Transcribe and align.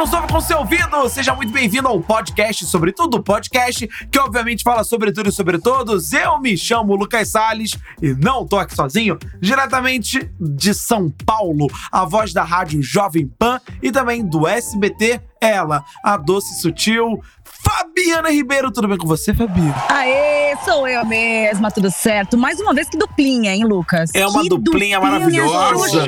nos 0.00 0.14
ouve 0.14 0.28
com 0.28 0.40
seu 0.40 0.56
ouvido, 0.60 1.10
seja 1.10 1.34
muito 1.34 1.52
bem-vindo 1.52 1.86
ao 1.86 2.00
podcast 2.00 2.64
sobre 2.64 2.90
tudo, 2.90 3.22
podcast 3.22 3.86
que 4.10 4.18
obviamente 4.18 4.62
fala 4.62 4.82
sobre 4.82 5.12
tudo 5.12 5.28
e 5.28 5.32
sobre 5.32 5.58
todos. 5.58 6.14
Eu 6.14 6.40
me 6.40 6.56
chamo 6.56 6.96
Lucas 6.96 7.28
Salles 7.28 7.76
e 8.00 8.14
não 8.14 8.46
tô 8.46 8.58
aqui 8.58 8.74
sozinho, 8.74 9.18
diretamente 9.42 10.30
de 10.40 10.72
São 10.72 11.10
Paulo, 11.26 11.66
a 11.92 12.06
voz 12.06 12.32
da 12.32 12.42
rádio 12.42 12.82
Jovem 12.82 13.26
Pan 13.38 13.60
e 13.82 13.92
também 13.92 14.24
do 14.24 14.48
SBT, 14.48 15.20
ela, 15.38 15.84
a 16.02 16.16
doce 16.16 16.58
sutil 16.62 17.20
Fabiana 17.44 18.30
Ribeiro, 18.30 18.70
tudo 18.70 18.88
bem 18.88 18.96
com 18.96 19.06
você, 19.06 19.34
Fabi? 19.34 19.60
Aê, 19.90 20.56
sou 20.64 20.88
eu 20.88 21.04
mesma, 21.04 21.70
tudo 21.70 21.90
certo. 21.90 22.38
Mais 22.38 22.58
uma 22.58 22.72
vez 22.72 22.88
que 22.88 22.96
duplinha, 22.96 23.54
hein, 23.54 23.66
Lucas? 23.66 24.10
É 24.14 24.26
uma 24.26 24.40
que 24.40 24.48
duplinha 24.48 24.98
maravilhosa. 24.98 26.06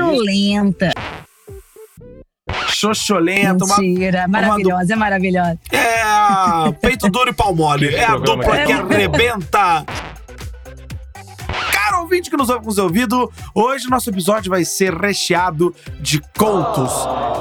Xoxolenta. 2.69 2.73
Xoxolenta, 2.73 3.65
uma, 3.65 3.79
Mentira, 3.79 4.29
maravilhosa, 4.29 4.93
é 4.93 4.97
maravilhosa. 4.97 5.59
É, 5.71 6.73
peito 6.81 7.09
duro 7.09 7.31
e 7.31 7.33
pau 7.33 7.55
mole. 7.55 7.95
É 7.95 8.05
a 8.05 8.17
dupla 8.17 8.65
que 8.65 8.73
arrebenta. 8.73 9.85
Cara 11.73 12.01
ouvinte 12.01 12.31
que 12.31 12.37
nos 12.37 12.49
ouve 12.49 12.65
com 12.65 12.71
seu 12.71 12.85
ouvido, 12.85 13.31
hoje 13.55 13.89
nosso 13.89 14.09
episódio 14.09 14.51
vai 14.51 14.65
ser 14.65 14.95
recheado 14.95 15.75
de 16.01 16.21
contos. 16.39 16.93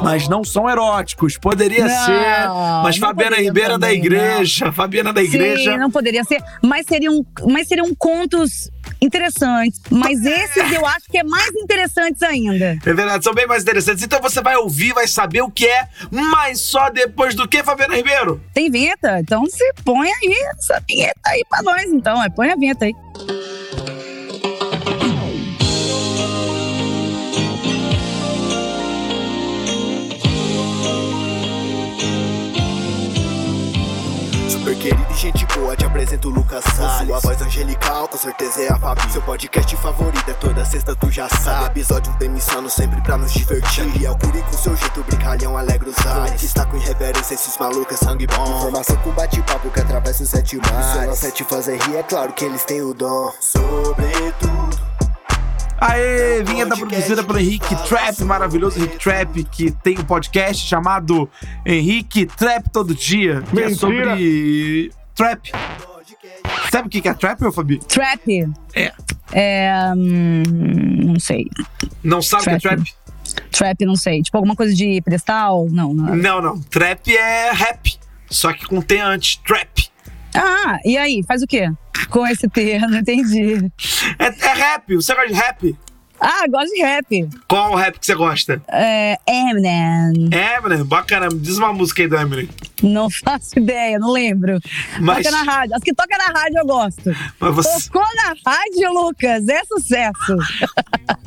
Mas 0.04 0.28
não 0.28 0.44
são 0.44 0.70
eróticos. 0.70 1.38
Poderia 1.38 1.88
Não, 1.88 2.06
ser. 2.06 2.50
Mas 2.84 3.00
não 3.00 3.08
Fabiana 3.08 3.38
Ribeira 3.38 3.78
da 3.78 3.88
também, 3.88 4.00
igreja. 4.00 4.72
Fabiana 4.72 5.14
da 5.14 5.24
igreja. 5.24 5.72
Sim, 5.72 5.78
não 5.78 5.92
poderia 5.92 6.24
ser, 6.24 6.42
mas 6.62 6.86
seriam, 6.86 7.26
mas 7.48 7.68
seriam 7.68 7.94
contos 7.96 8.70
interessantes. 9.02 9.82
Mas 9.90 10.24
esses 10.24 10.72
eu 10.72 10.86
acho 10.86 11.08
que 11.10 11.18
é 11.18 11.24
mais 11.24 11.50
interessantes 11.56 12.22
ainda. 12.22 12.78
É 12.86 12.94
verdade, 12.94 13.24
são 13.24 13.34
bem 13.34 13.48
mais 13.48 13.64
interessantes. 13.64 14.04
Então 14.04 14.22
você 14.22 14.42
vai 14.42 14.56
ouvir, 14.56 14.94
vai 14.94 15.08
saber 15.08 15.42
o 15.42 15.50
que 15.50 15.66
é, 15.66 15.88
mas 16.12 16.60
só 16.60 16.90
depois 16.90 17.34
do 17.34 17.48
que, 17.48 17.64
Fabiana 17.64 17.96
Ribeiro? 17.96 18.42
Tem 18.54 18.70
vinheta? 18.70 19.20
Então 19.20 19.46
se 19.48 19.74
põe 19.84 20.08
aí 20.08 20.36
essa 20.58 20.82
vinheta 20.88 21.20
aí 21.26 21.44
pra 21.50 21.62
nós, 21.64 21.84
então. 21.86 22.24
É, 22.24 22.30
põe 22.30 22.52
a 22.52 22.56
vinheta 22.56 22.86
aí. 22.86 22.94
Super 34.82 34.96
querido 34.96 35.14
e 35.14 35.16
gente 35.16 35.46
boa, 35.46 35.76
te 35.76 35.86
apresento 35.86 36.28
o 36.28 36.32
Lucas 36.32 36.64
Salles. 36.76 37.08
Sua 37.08 37.20
voz 37.20 37.42
angelical, 37.42 38.08
com 38.08 38.18
certeza 38.18 38.64
é 38.64 38.72
a 38.72 38.80
Fabi. 38.80 39.12
Seu 39.12 39.22
podcast 39.22 39.76
favorito 39.78 40.28
é 40.28 40.34
toda 40.34 40.66
sexta, 40.66 40.96
tu 40.96 41.12
já 41.12 41.30
sabe. 41.30 41.68
Episódio 41.68 42.12
demissando 42.18 42.68
sempre 42.68 43.00
pra 43.02 43.16
nos 43.16 43.32
divertir. 43.32 43.86
E 44.02 44.06
é 44.08 44.12
o 44.12 44.18
Curi 44.18 44.42
com 44.42 44.54
seu 44.54 44.76
jeito 44.76 45.04
brincalhão, 45.04 45.56
alegra 45.56 45.88
os 45.88 46.06
ares. 46.06 46.42
Está 46.42 46.66
com 46.66 46.78
irreverência, 46.78 47.36
esses 47.36 47.56
malucos 47.60 48.02
é 48.02 48.06
sangue 48.06 48.26
bom? 48.26 48.58
Informação 48.58 48.98
com 48.98 49.12
bate-papo 49.12 49.70
que 49.70 49.80
atravessa 49.80 50.24
os 50.24 50.30
sete 50.30 50.58
mares. 50.58 50.86
Se 51.02 51.06
não 51.06 51.16
sete 51.16 51.44
fazer 51.44 51.80
rir, 51.84 51.98
é 51.98 52.04
claro 52.04 52.34
que 52.34 52.44
eles 52.44 52.64
têm 52.64 52.82
o 52.82 52.94
dom. 52.94 53.32
Sobretudo 53.40 54.91
Aê, 55.82 56.44
vinheta 56.44 56.78
produzida 56.78 57.24
pelo 57.24 57.40
Henrique 57.40 57.76
Trap, 57.88 58.22
maravilhoso 58.24 58.78
Henrique 58.78 59.00
Trap, 59.00 59.44
que 59.46 59.72
tem 59.72 59.98
um 59.98 60.04
podcast 60.04 60.68
chamado 60.68 61.28
Henrique 61.66 62.28
Trap 62.28 62.70
Todo 62.72 62.94
Dia, 62.94 63.42
que 63.50 63.60
é 63.60 63.74
sobre 63.74 64.92
trap. 65.16 65.52
Sabe 66.72 66.88
o 66.88 66.92
que 66.92 67.02
que 67.02 67.10
é 67.10 67.14
trap, 67.16 67.42
meu 67.42 67.52
Fabi? 67.52 67.80
Trap. 67.80 68.22
É. 68.76 68.94
É. 69.34 69.92
hum, 69.98 70.44
não 71.04 71.20
sei. 71.20 71.48
Não 72.04 72.22
sabe 72.22 72.44
o 72.44 72.46
que 72.46 72.50
é 72.52 72.60
Trap. 72.60 72.84
trap? 72.84 72.96
Trap, 73.52 73.86
não 73.86 73.96
sei. 73.96 74.22
Tipo, 74.22 74.38
alguma 74.38 74.56
coisa 74.56 74.76
de 74.76 75.02
pedestal? 75.02 75.68
Não, 75.72 75.94
não. 75.96 76.16
Não, 76.16 76.42
não. 76.42 76.60
Trap 76.62 77.08
é 77.16 77.52
rap, 77.54 77.98
só 78.30 78.54
que 78.54 78.66
com 78.68 78.82
T 78.82 79.00
antes, 79.00 79.38
trap. 79.38 79.91
Ah, 80.36 80.78
e 80.86 80.98
aí? 80.98 81.24
Faz 81.28 81.42
o 81.42 81.48
quê? 81.48 81.70
Com 82.10 82.26
esse 82.28 82.48
termo, 82.50 82.88
não 82.90 83.00
entendi. 83.00 83.72
É, 84.20 84.26
é 84.28 84.54
rap, 84.54 84.96
você 84.96 85.14
gosta 85.14 85.28
de 85.30 85.34
rap? 85.34 85.78
Ah, 86.24 86.46
gosto 86.48 86.72
de 86.76 86.82
rap. 86.84 87.30
Qual 87.48 87.72
o 87.72 87.76
rap 87.76 87.98
que 88.00 88.06
você 88.06 88.14
gosta? 88.14 88.62
É, 88.68 89.18
Eminem. 89.28 90.30
Eminem, 90.32 90.84
bacana. 90.86 91.30
Me 91.30 91.40
diz 91.40 91.58
uma 91.58 91.74
música 91.74 92.04
aí 92.04 92.08
do 92.08 92.16
Eminem. 92.16 92.48
Não 92.84 93.10
faço 93.26 93.58
ideia, 93.58 93.98
não 93.98 94.12
lembro. 94.12 94.60
Mas- 95.00 95.26
Toca 95.26 95.32
na 95.44 95.52
rádio. 95.52 95.76
As 95.76 95.82
que 95.82 95.92
toca 95.96 96.16
na 96.20 96.26
rádio 96.40 96.60
eu 96.60 96.66
gosto. 96.68 97.12
Mas 97.40 97.56
você... 97.56 97.90
Tocou 97.90 98.06
na 98.16 98.36
rádio, 98.46 98.94
Lucas. 98.94 99.48
É 99.50 99.64
sucesso. 99.66 100.38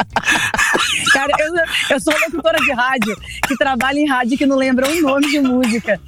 Cara, 1.12 1.32
eu, 1.40 1.54
eu 1.90 2.00
sou 2.00 2.14
locutora 2.26 2.58
de 2.58 2.72
rádio 2.72 3.16
que 3.48 3.56
trabalha 3.56 3.98
em 3.98 4.06
rádio 4.08 4.38
que 4.38 4.46
não 4.46 4.56
lembra 4.56 4.88
um 4.88 5.00
nome 5.00 5.28
de 5.28 5.40
música. 5.40 6.00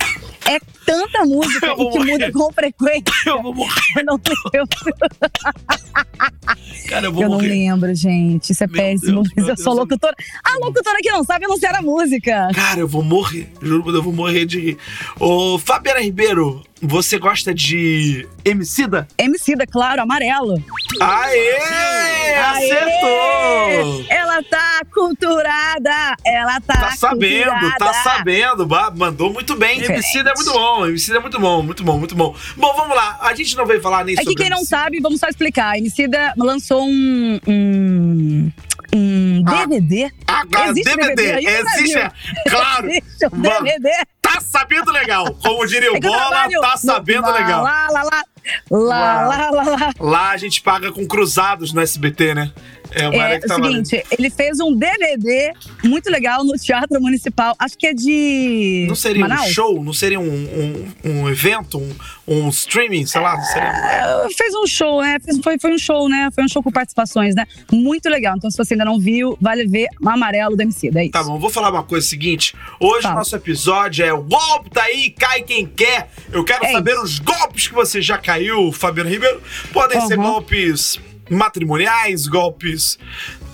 É 0.48 0.58
tanta 0.84 1.24
música 1.24 1.66
Eu 1.76 1.76
que 1.90 1.98
morrer. 1.98 2.12
muda 2.12 2.32
com 2.32 2.52
frequência. 2.52 3.04
Eu 3.26 3.42
vou 3.42 3.54
morrer, 3.54 3.92
Eu 3.96 4.04
não 4.04 4.20
lembro. 4.54 4.68
cara, 6.88 7.06
eu 7.06 7.12
vou 7.12 7.22
Eu 7.22 7.28
não 7.28 7.36
morrer. 7.36 7.48
lembro, 7.48 7.94
gente. 7.94 8.50
Isso 8.52 8.62
é 8.62 8.66
Meu 8.66 8.76
péssimo. 8.76 9.22
Deus, 9.22 9.32
mas 9.36 9.48
eu 9.48 9.56
sou 9.56 9.74
Deus. 9.74 9.76
locutora. 9.78 10.14
A 10.44 10.58
locutora 10.58 10.98
que 11.02 11.10
não 11.10 11.24
sabe 11.24 11.44
anunciar 11.46 11.74
a 11.74 11.82
música. 11.82 12.48
Cara, 12.54 12.80
eu 12.80 12.88
vou 12.88 13.02
morrer. 13.02 13.50
Juro 13.60 13.82
Deus, 13.82 13.94
eu 13.96 14.02
vou 14.02 14.12
morrer 14.12 14.44
de 14.46 14.60
rir. 14.60 14.78
Ô, 15.18 15.58
Fabiana 15.58 16.00
Ribeiro, 16.00 16.62
você 16.80 17.18
gosta 17.18 17.52
de 17.54 18.26
Emicida? 18.44 19.08
Emicida, 19.18 19.66
claro, 19.66 20.02
amarelo. 20.02 20.62
Aê! 21.00 21.56
Acertou! 22.38 24.04
Ela 24.08 24.42
tá 24.42 24.80
culturada. 24.92 26.16
Ela 26.24 26.60
tá 26.60 26.74
Tá 26.76 26.91
sabendo, 26.97 27.50
tá 27.50 27.60
culturada. 27.60 27.92
sabendo. 28.02 28.66
Ba- 28.66 28.92
Mandou 28.94 29.32
muito 29.32 29.56
bem. 29.56 29.82
Emicida 29.82 30.30
é 30.30 30.34
muito 30.34 30.52
bom. 30.52 30.86
Emicida 30.86 31.16
é 31.19 31.20
muito 31.20 31.38
bom, 31.38 31.62
muito 31.62 31.84
bom, 31.84 31.98
muito 31.98 32.14
bom. 32.14 32.34
Bom, 32.56 32.75
vamos 32.75 32.96
lá. 32.96 33.19
A 33.22 33.34
gente 33.34 33.56
não 33.56 33.66
veio 33.66 33.80
falar 33.80 34.04
nem 34.04 34.14
É 34.19 34.25
que 34.25 34.34
quem 34.34 34.50
não 34.50 34.64
sabe, 34.64 35.00
vamos 35.00 35.20
só 35.20 35.28
explicar. 35.28 35.76
Emicida 35.78 36.32
lançou 36.36 36.84
um. 36.86 37.41
um, 37.46 38.52
um 38.94 39.42
Ah, 39.46 39.66
DVD. 39.66 40.10
Existe 40.70 40.96
DVD. 40.96 41.14
DVD 41.14 41.48
Existe, 41.48 41.98
é, 41.98 42.10
claro. 42.48 42.88
Existe 42.88 43.26
um 43.32 43.41
DVD. 43.41 43.91
Tá 44.36 44.41
sabendo 44.42 44.92
legal. 44.92 45.34
Como 45.42 45.66
diria 45.66 45.91
o 45.91 45.97
É 45.97 46.00
Bola, 46.00 46.48
tá 46.60 46.76
sabendo 46.76 47.26
lá, 47.26 47.32
legal. 47.32 47.62
Lá, 47.62 47.88
lá, 47.91 48.02
lá. 48.02 48.22
Lá, 48.70 49.26
lá, 49.26 49.50
lá, 49.50 49.62
lá. 49.62 49.92
Lá 49.98 50.30
a 50.30 50.36
gente 50.36 50.60
paga 50.60 50.92
com 50.92 51.06
cruzados 51.06 51.72
no 51.72 51.80
SBT, 51.80 52.34
né? 52.34 52.52
É 52.96 53.04
área 53.20 53.34
É 53.34 53.38
que 53.40 53.44
o 53.44 53.48
tá 53.48 53.54
seguinte, 53.56 54.04
ele 54.10 54.30
fez 54.30 54.58
um 54.58 54.74
DVD 54.74 55.52
muito 55.84 56.10
legal 56.10 56.42
no 56.44 56.54
Teatro 56.54 57.00
Municipal. 57.00 57.54
Acho 57.58 57.76
que 57.76 57.86
é 57.88 57.92
de. 57.94 58.86
Não 58.88 58.94
seria 58.94 59.24
um 59.24 59.28
Manaus? 59.28 59.50
show? 59.50 59.84
Não 59.84 59.92
seria 59.92 60.18
um, 60.18 60.24
um, 61.04 61.10
um 61.10 61.28
evento? 61.28 61.78
Um, 61.78 61.94
um 62.26 62.48
streaming? 62.48 63.04
Sei 63.06 63.20
lá, 63.20 63.36
não 63.36 63.44
seria. 63.44 63.68
É, 63.68 64.28
Fez 64.36 64.54
um 64.54 64.66
show, 64.66 65.02
né? 65.02 65.18
Foi, 65.44 65.58
foi 65.58 65.72
um 65.74 65.78
show, 65.78 66.08
né? 66.08 66.28
Foi 66.34 66.42
um 66.44 66.48
show 66.48 66.62
com 66.62 66.70
participações, 66.72 67.34
né? 67.34 67.44
Muito 67.70 68.08
legal. 68.08 68.34
Então, 68.36 68.50
se 68.50 68.56
você 68.56 68.74
ainda 68.74 68.84
não 68.84 68.98
viu, 68.98 69.36
vale 69.40 69.66
ver 69.66 69.88
o 70.02 70.08
Amarelo 70.08 70.56
do 70.56 70.62
MC. 70.62 70.90
É 70.94 71.02
isso. 71.02 71.12
Tá 71.12 71.22
bom, 71.22 71.38
vou 71.38 71.50
falar 71.50 71.70
uma 71.70 71.82
coisa 71.84 72.06
seguinte. 72.06 72.54
Hoje 72.80 73.00
o 73.00 73.02
Fala. 73.02 73.16
nosso 73.16 73.36
episódio 73.36 74.04
é 74.04 74.12
o 74.12 74.22
golpe 74.22 74.70
tá 74.70 74.82
aí, 74.84 75.10
cai 75.10 75.42
quem 75.42 75.66
quer. 75.66 76.08
Eu 76.32 76.44
quero 76.44 76.64
É 76.64 76.72
saber 76.72 76.98
os 76.98 77.18
golpes 77.18 77.68
que 77.68 77.74
você 77.74 78.00
já 78.00 78.16
caiu, 78.16 78.72
Fabiano 78.72 79.10
Ribeiro. 79.10 79.42
Podem 79.72 80.00
ser 80.06 80.18
Uhum. 80.18 80.24
golpes 80.24 80.98
matrimoniais, 81.31 82.26
golpes 82.26 82.98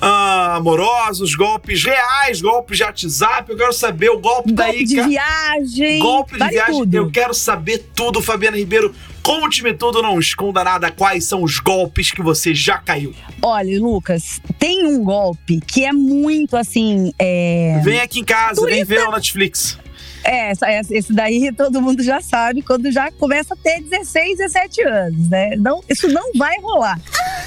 ah, 0.00 0.56
amorosos, 0.56 1.34
golpes 1.34 1.84
reais, 1.84 2.40
golpes 2.40 2.78
de 2.78 2.84
WhatsApp. 2.84 3.50
Eu 3.50 3.56
quero 3.56 3.72
saber 3.72 4.10
o 4.10 4.18
golpe, 4.18 4.52
Golpe 4.52 4.62
aí, 4.70 4.84
de 4.84 4.96
ca- 4.96 5.06
viagem. 5.06 5.98
Golpe 6.00 6.32
de 6.32 6.38
vale 6.38 6.50
viagem, 6.52 6.74
tudo. 6.74 6.94
eu 6.94 7.10
quero 7.10 7.32
saber 7.34 7.78
tudo, 7.94 8.20
Fabiana 8.22 8.56
Ribeiro. 8.56 8.94
Conte-me 9.22 9.72
tudo, 9.72 10.02
não 10.02 10.18
esconda 10.18 10.64
nada. 10.64 10.90
Quais 10.90 11.24
são 11.26 11.44
os 11.44 11.60
golpes 11.60 12.10
que 12.10 12.20
você 12.20 12.52
já 12.52 12.78
caiu? 12.78 13.14
Olha, 13.40 13.78
Lucas, 13.80 14.40
tem 14.58 14.84
um 14.84 15.04
golpe 15.04 15.60
que 15.64 15.84
é 15.84 15.92
muito 15.92 16.56
assim. 16.56 17.12
É, 17.18 17.80
Vem 17.84 18.00
aqui 18.00 18.18
em 18.18 18.24
casa, 18.24 18.60
vem 18.66 18.84
Turista. 18.84 18.94
ver 18.94 19.08
o 19.08 19.12
Netflix. 19.12 19.78
É, 20.24 20.52
esse 20.90 21.12
daí 21.12 21.52
todo 21.52 21.80
mundo 21.80 22.02
já 22.02 22.20
sabe 22.20 22.62
quando 22.62 22.90
já 22.90 23.10
começa 23.12 23.54
a 23.54 23.56
ter 23.56 23.80
16, 23.82 24.38
17 24.38 24.82
anos, 24.82 25.28
né? 25.28 25.56
Não, 25.56 25.82
isso 25.88 26.08
não 26.08 26.32
vai 26.36 26.58
rolar. 26.60 27.00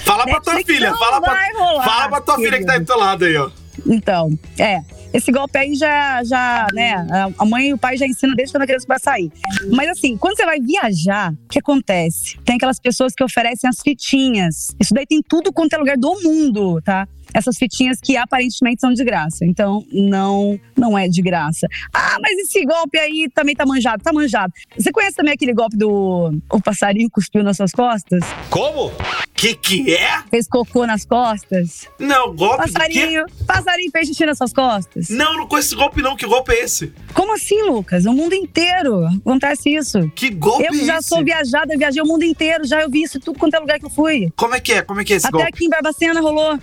Fala 0.03 0.23
pra 0.23 0.39
tua 0.41 0.53
Netflix 0.55 0.77
filha, 0.79 0.91
não 0.91 0.97
fala 0.97 1.21
pra, 1.21 1.33
vai 1.33 1.53
rolar, 1.53 1.83
fala 1.85 2.09
pra 2.09 2.21
tua 2.21 2.35
filha 2.37 2.57
que 2.59 2.65
tá 2.65 2.73
aí 2.73 2.79
do 2.79 2.85
teu 2.85 2.97
lado 2.97 3.25
aí, 3.25 3.35
ó. 3.37 3.49
Então, 3.85 4.29
é. 4.57 4.81
Esse 5.13 5.31
golpe 5.31 5.57
aí 5.57 5.75
já, 5.75 6.21
já, 6.25 6.67
né? 6.73 6.93
a- 7.09 7.29
A 7.37 7.45
mãe 7.45 7.69
e 7.69 7.73
o 7.73 7.77
pai 7.77 7.95
já 7.95 8.05
ensinam 8.05 8.35
desde 8.35 8.53
quando 8.53 8.63
a 8.63 8.67
criança 8.67 8.85
vai 8.87 8.99
sair. 8.99 9.31
Mas 9.71 9.87
assim, 9.89 10.17
quando 10.17 10.35
você 10.35 10.45
vai 10.45 10.59
viajar, 10.59 11.31
o 11.31 11.47
que 11.47 11.59
acontece? 11.59 12.37
Tem 12.43 12.57
aquelas 12.57 12.79
pessoas 12.79 13.13
que 13.15 13.23
oferecem 13.23 13.69
as 13.69 13.79
fitinhas. 13.81 14.75
Isso 14.79 14.93
daí 14.93 15.05
tem 15.05 15.21
tudo 15.25 15.53
quanto 15.53 15.73
é 15.73 15.77
lugar 15.77 15.97
do 15.97 16.21
mundo, 16.21 16.81
tá? 16.81 17.07
Essas 17.35 17.57
fitinhas 17.57 17.99
que 18.01 18.15
aparentemente 18.15 18.79
são 18.81 18.93
de 18.93 19.03
graça. 19.03 19.45
Então, 19.45 19.85
não, 19.91 20.59
não 20.75 20.97
é 20.97 21.07
de 21.07 21.21
graça. 21.21 21.67
Ah, 21.93 22.17
mas 22.21 22.37
esse 22.39 22.63
golpe 22.65 22.97
aí 22.97 23.27
também 23.33 23.53
tá 23.55 23.65
manjado, 23.65 24.01
tá 24.03 24.13
manjado. 24.13 24.53
Você 24.77 24.91
conhece 24.91 25.15
também 25.15 25.33
aquele 25.33 25.53
golpe 25.53 25.75
do 25.77 26.33
o 26.51 26.61
passarinho 26.61 27.09
cuspiu 27.09 27.43
nas 27.43 27.57
suas 27.57 27.71
costas? 27.71 28.21
Como? 28.49 28.91
Que 29.33 29.53
que 29.53 29.93
é? 29.93 30.21
Fez 30.29 30.47
cocô 30.47 30.85
nas 30.87 31.05
costas? 31.05 31.87
Não, 31.99 32.33
golpe 32.33 32.57
passarinho, 32.57 33.25
passarinho 33.45 33.91
fez 33.91 34.07
xixi 34.07 34.25
nas 34.25 34.37
suas 34.37 34.53
costas? 34.53 35.09
Não, 35.09 35.35
não 35.35 35.47
conheço 35.47 35.69
esse 35.69 35.75
golpe 35.75 36.01
não. 36.01 36.15
Que 36.15 36.25
golpe 36.25 36.53
é 36.53 36.63
esse? 36.63 36.93
Como 37.13 37.33
assim, 37.35 37.61
Lucas? 37.63 38.05
O 38.05 38.13
mundo 38.13 38.33
inteiro 38.33 39.05
acontece 39.07 39.69
isso. 39.75 40.09
Que 40.15 40.29
golpe 40.29 40.63
Eu 40.63 40.73
é 40.81 40.85
já 40.85 40.97
esse? 40.99 41.09
sou 41.09 41.23
viajada, 41.23 41.73
eu 41.73 41.77
viajei 41.77 42.01
o 42.01 42.05
mundo 42.05 42.23
inteiro, 42.23 42.65
já 42.65 42.81
eu 42.81 42.89
vi 42.89 43.03
isso 43.03 43.19
tudo 43.19 43.37
quanto 43.37 43.55
é 43.55 43.59
lugar 43.59 43.77
que 43.79 43.85
eu 43.85 43.89
fui. 43.89 44.31
Como 44.37 44.55
é 44.55 44.59
que 44.61 44.73
é? 44.73 44.81
Como 44.81 45.01
é 45.01 45.03
que 45.03 45.13
é 45.13 45.17
esse 45.17 45.27
Até 45.27 45.37
golpe? 45.37 45.49
aqui 45.49 45.65
em 45.65 45.69
Barbacena 45.69 46.21
rolou. 46.21 46.57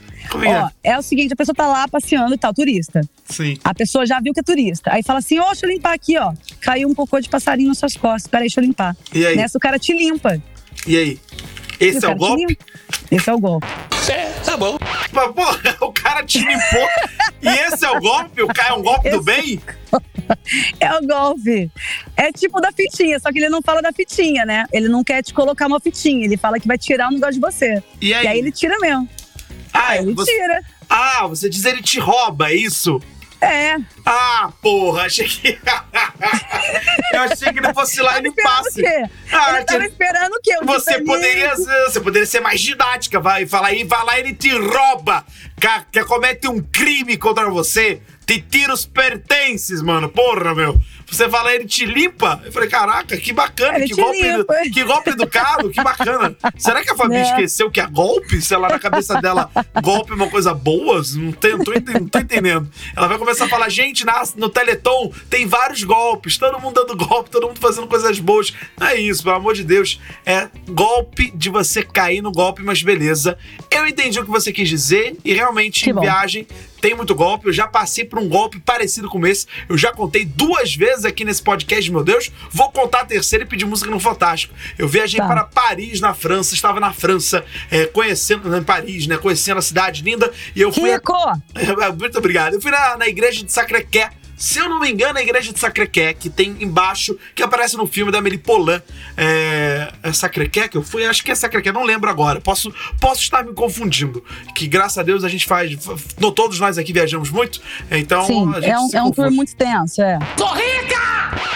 É 0.44 0.62
Ó, 0.62 0.68
é 0.82 0.98
o 0.98 1.02
seguinte, 1.02 1.32
a 1.32 1.36
pessoa 1.36 1.54
tá 1.54 1.66
lá 1.66 1.86
passeando 1.88 2.34
e 2.34 2.38
tal, 2.38 2.52
turista. 2.54 3.00
Sim. 3.28 3.58
A 3.64 3.74
pessoa 3.74 4.06
já 4.06 4.20
viu 4.20 4.32
que 4.32 4.40
é 4.40 4.42
turista. 4.42 4.92
Aí 4.92 5.02
fala 5.02 5.18
assim, 5.18 5.38
ô, 5.38 5.44
deixa 5.46 5.66
eu 5.66 5.70
limpar 5.70 5.94
aqui, 5.94 6.16
ó. 6.18 6.32
Caiu 6.60 6.88
um 6.88 6.94
cocô 6.94 7.20
de 7.20 7.28
passarinho 7.28 7.68
nas 7.68 7.78
suas 7.78 7.96
costas. 7.96 8.26
Peraí, 8.30 8.44
deixa 8.44 8.60
eu 8.60 8.64
limpar. 8.64 8.96
E 9.14 9.26
aí? 9.26 9.36
Nessa 9.36 9.58
o 9.58 9.60
cara 9.60 9.78
te 9.78 9.92
limpa. 9.92 10.40
E 10.86 10.96
aí? 10.96 11.20
E 11.80 11.84
Esse 11.86 11.98
é 11.98 12.00
cara 12.02 12.14
o 12.14 12.16
golpe? 12.18 12.58
Esse 13.10 13.30
é 13.30 13.34
o 13.34 13.38
golpe. 13.38 13.66
Mas, 15.12 15.32
porra, 15.32 15.76
o 15.86 15.92
cara 15.92 16.24
te 16.24 16.38
limpou. 16.38 16.88
e 17.42 17.48
esse 17.48 17.84
é 17.84 17.90
o 17.90 18.00
golpe? 18.00 18.42
O 18.42 18.48
cara 18.48 18.70
é 18.70 18.72
um 18.74 18.82
golpe 18.82 19.10
do 19.10 19.16
Esse- 19.16 19.24
bem? 19.24 19.60
É 20.80 20.94
o 20.96 21.06
golpe. 21.06 21.70
É 22.16 22.32
tipo 22.32 22.58
da 22.60 22.72
fitinha, 22.72 23.18
só 23.20 23.30
que 23.30 23.38
ele 23.38 23.50
não 23.50 23.60
fala 23.60 23.82
da 23.82 23.92
fitinha, 23.92 24.46
né? 24.46 24.64
Ele 24.72 24.88
não 24.88 25.04
quer 25.04 25.22
te 25.22 25.34
colocar 25.34 25.66
uma 25.66 25.78
fitinha, 25.78 26.24
ele 26.24 26.36
fala 26.38 26.58
que 26.58 26.66
vai 26.66 26.78
tirar 26.78 27.08
um 27.08 27.12
negócio 27.12 27.34
de 27.34 27.40
você. 27.40 27.82
E 28.00 28.14
aí? 28.14 28.24
E 28.24 28.28
aí 28.28 28.38
ele 28.38 28.50
tira 28.50 28.78
mesmo. 28.80 29.06
Ah, 29.72 29.88
Aí 29.90 29.98
ele 30.00 30.14
você... 30.14 30.32
ah, 30.88 31.26
você 31.26 31.48
diz 31.48 31.64
ele 31.64 31.82
te 31.82 31.98
rouba, 31.98 32.50
é 32.50 32.54
isso? 32.54 33.00
É. 33.40 33.74
Ah, 34.06 34.52
porra, 34.62 35.02
achei 35.06 35.26
que. 35.26 35.58
Eu 37.12 37.20
achei 37.22 37.52
que 37.52 37.58
ele 37.58 37.74
fosse 37.74 38.00
lá 38.00 38.18
e 38.18 38.22
limpasse. 38.22 38.80
o 38.80 38.84
quê? 38.84 39.04
Ah, 39.32 39.56
ele 39.56 39.64
tava 39.64 39.80
que- 39.80 39.86
esperando 39.86 40.32
o 40.32 40.40
quê? 40.40 40.56
O 40.62 40.66
Você 40.66 40.90
Titanic? 40.92 41.06
poderia, 41.06 41.56
ser- 41.56 41.82
você 41.90 42.00
poderia 42.00 42.26
ser 42.26 42.40
mais 42.40 42.60
didática, 42.60 43.18
vai 43.20 43.44
falar 43.46 43.68
aí, 43.68 43.84
vai 43.84 44.04
lá 44.04 44.18
ele 44.18 44.32
te 44.34 44.50
rouba, 44.56 45.24
que 45.90 46.04
comete 46.04 46.46
um 46.48 46.62
crime 46.62 47.16
contra 47.16 47.48
você, 47.50 48.00
te 48.24 48.40
tira 48.40 48.72
os 48.72 48.86
pertences, 48.86 49.82
mano. 49.82 50.08
Porra, 50.08 50.54
meu. 50.54 50.80
Você 51.12 51.28
fala 51.28 51.54
ele 51.54 51.66
te 51.66 51.84
limpa. 51.84 52.40
Eu 52.44 52.50
falei, 52.50 52.68
caraca, 52.68 53.16
que 53.16 53.32
bacana, 53.32 53.76
Ele 53.78 53.86
que 53.88 53.94
golpe, 53.94 54.22
limpa. 54.22 54.54
que 54.72 54.84
golpe 54.84 55.10
educado, 55.10 55.70
que 55.70 55.82
bacana. 55.82 56.34
Será 56.56 56.82
que 56.82 56.90
a 56.90 56.96
Fabi 56.96 57.16
É. 57.16 57.22
esqueceu 57.22 57.70
que 57.70 57.80
é 57.80 57.86
golpe? 57.86 58.40
Se 58.40 58.54
ela 58.54 58.68
na 58.68 58.78
cabeça 58.78 59.20
dela 59.20 59.50
golpe 59.82 60.12
é 60.12 60.14
uma 60.14 60.28
coisa 60.28 60.54
boa? 60.54 61.02
Não, 61.14 61.32
tem, 61.32 61.52
não, 61.52 61.64
tô, 61.64 61.72
não 61.72 62.08
tô 62.08 62.18
entendendo. 62.18 62.68
Ela 62.96 63.06
vai 63.08 63.18
começar 63.18 63.44
a 63.44 63.48
falar, 63.48 63.68
gente, 63.68 64.04
na, 64.06 64.22
no 64.36 64.48
Teleton 64.48 65.12
tem 65.28 65.46
vários 65.46 65.84
golpes, 65.84 66.38
todo 66.38 66.58
mundo 66.58 66.74
dando 66.84 66.96
golpe, 66.96 67.30
todo 67.30 67.46
mundo 67.46 67.60
fazendo 67.60 67.86
coisas 67.86 68.18
boas. 68.18 68.52
Não 68.80 68.86
é 68.86 68.96
isso, 68.96 69.22
pelo 69.22 69.36
amor 69.36 69.54
de 69.54 69.64
Deus. 69.64 70.00
É 70.24 70.48
golpe 70.68 71.30
de 71.34 71.50
você 71.50 71.82
cair 71.82 72.22
no 72.22 72.32
golpe, 72.32 72.62
mas 72.62 72.82
beleza. 72.82 73.36
Eu 73.70 73.86
entendi 73.86 74.18
o 74.18 74.24
que 74.24 74.30
você 74.30 74.52
quis 74.52 74.68
dizer 74.68 75.14
e 75.24 75.34
realmente 75.34 75.84
Que 75.84 75.90
em 75.90 75.94
bom. 75.94 76.00
viagem 76.00 76.46
tem 76.80 76.94
muito 76.94 77.14
golpe. 77.14 77.46
Eu 77.48 77.52
já 77.52 77.66
passei 77.66 78.04
por 78.04 78.18
um 78.18 78.28
golpe 78.28 78.58
parecido 78.58 79.08
com 79.08 79.24
esse. 79.26 79.46
Eu 79.68 79.76
já 79.78 79.92
contei 79.92 80.24
duas 80.24 80.74
vezes 80.74 81.01
aqui 81.04 81.24
nesse 81.24 81.42
podcast, 81.42 81.90
meu 81.90 82.02
Deus. 82.04 82.30
Vou 82.50 82.70
contar 82.72 83.00
a 83.00 83.04
terceira 83.04 83.44
e 83.44 83.48
pedir 83.48 83.64
música 83.64 83.90
no 83.90 83.98
Fantástico. 84.00 84.54
Eu 84.78 84.88
viajei 84.88 85.18
Tá. 85.20 85.26
para 85.26 85.44
Paris, 85.44 86.00
na 86.00 86.14
França. 86.14 86.54
Estava 86.54 86.80
na 86.80 86.92
França, 86.92 87.44
é, 87.70 87.86
conhecendo, 87.86 88.56
em 88.56 88.62
Paris, 88.62 89.06
né? 89.06 89.16
Conhecendo 89.18 89.58
a 89.58 89.62
cidade 89.62 90.02
linda. 90.02 90.32
E 90.56 90.60
eu 90.60 90.72
fui. 90.72 90.90
a- 90.90 90.94
Rico! 90.94 91.12
Muito 91.98 92.18
obrigado. 92.18 92.54
Eu 92.54 92.60
fui 92.60 92.70
na, 92.70 92.96
na 92.96 93.06
igreja 93.08 93.44
de 93.44 93.52
Sacré-Cœur. 93.52 94.10
Se 94.44 94.58
eu 94.58 94.68
não 94.68 94.80
me 94.80 94.90
engano, 94.90 95.16
a 95.20 95.22
igreja 95.22 95.52
de 95.52 95.58
Sacré-Cœur, 95.60 96.14
que 96.16 96.28
tem 96.28 96.56
embaixo, 96.60 97.16
que 97.32 97.44
aparece 97.44 97.76
no 97.76 97.86
filme 97.86 98.10
da 98.10 98.18
Amélie 98.18 98.38
Poulain. 98.38 98.82
É, 99.16 99.92
é 100.02 100.12
Sacré-Cœur 100.12 100.68
que 100.68 100.76
eu 100.76 100.82
fui? 100.82 101.06
Acho 101.06 101.22
que 101.22 101.30
é 101.30 101.34
Sacré-Cœur, 101.36 101.72
não 101.72 101.84
lembro 101.84 102.10
agora. 102.10 102.40
Posso, 102.40 102.74
posso 103.00 103.20
estar 103.22 103.44
me 103.44 103.52
confundindo. 103.54 104.20
Que 104.52 104.66
graças 104.66 104.98
a 104.98 105.04
Deus 105.04 105.22
a 105.22 105.28
gente 105.28 105.46
faz. 105.46 105.70
no- 106.18 106.32
Todos 106.32 106.58
nós 106.58 106.76
aqui 106.76 106.92
viajamos 106.92 107.30
muito, 107.30 107.60
então 107.88 108.24
Sim, 108.26 108.50
a 108.52 108.60
gente 108.60 108.70
é 108.70 108.78
um, 108.80 108.88
se 108.88 108.96
é 108.96 109.02
um 109.04 109.12
tour 109.12 109.30
muito 109.30 109.54
tenso, 109.54 110.02
é. 110.02 110.18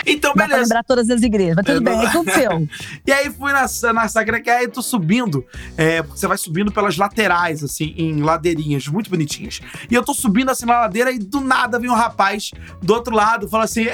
Então, 0.09 0.31
Dá 0.31 0.35
pra 0.37 0.47
beleza. 0.47 0.63
lembrar 0.63 0.85
todas 0.85 1.11
as 1.11 1.21
igrejas, 1.23 1.57
mas 1.57 1.67
tudo 1.67 1.79
Eu 1.79 1.83
bem, 1.83 1.97
não- 1.97 2.03
é 2.07 2.13
tudo 2.13 2.31
seu. 2.33 2.69
E 3.05 3.11
aí 3.13 3.29
fui 3.31 3.53
na, 3.53 3.67
na 3.93 4.09
Sacré-Cœur 4.09 4.63
e 4.63 4.69
tô 4.69 4.81
subindo. 4.81 5.45
É, 5.77 6.01
porque 6.03 6.21
você 6.21 6.27
vai 6.29 6.39
subindo 6.39 6.71
pelas 6.71 6.97
laterais, 6.97 7.65
assim, 7.65 7.93
em 7.97 8.23
ladeirinhas 8.23 8.87
muito 8.87 9.11
bonitinhas. 9.11 9.61
E 9.91 9.95
eu 9.95 10.05
tô 10.05 10.15
subindo 10.15 10.51
assim 10.51 10.65
na 10.65 10.81
ladeira 10.83 11.11
e 11.11 11.19
do 11.19 11.41
nada 11.41 11.79
vem 11.81 11.91
um 11.91 11.95
rapaz 11.95 12.53
do 12.83 12.95
outro 12.95 13.15
lado 13.15 13.49
fala 13.49 13.65
assim: 13.65 13.87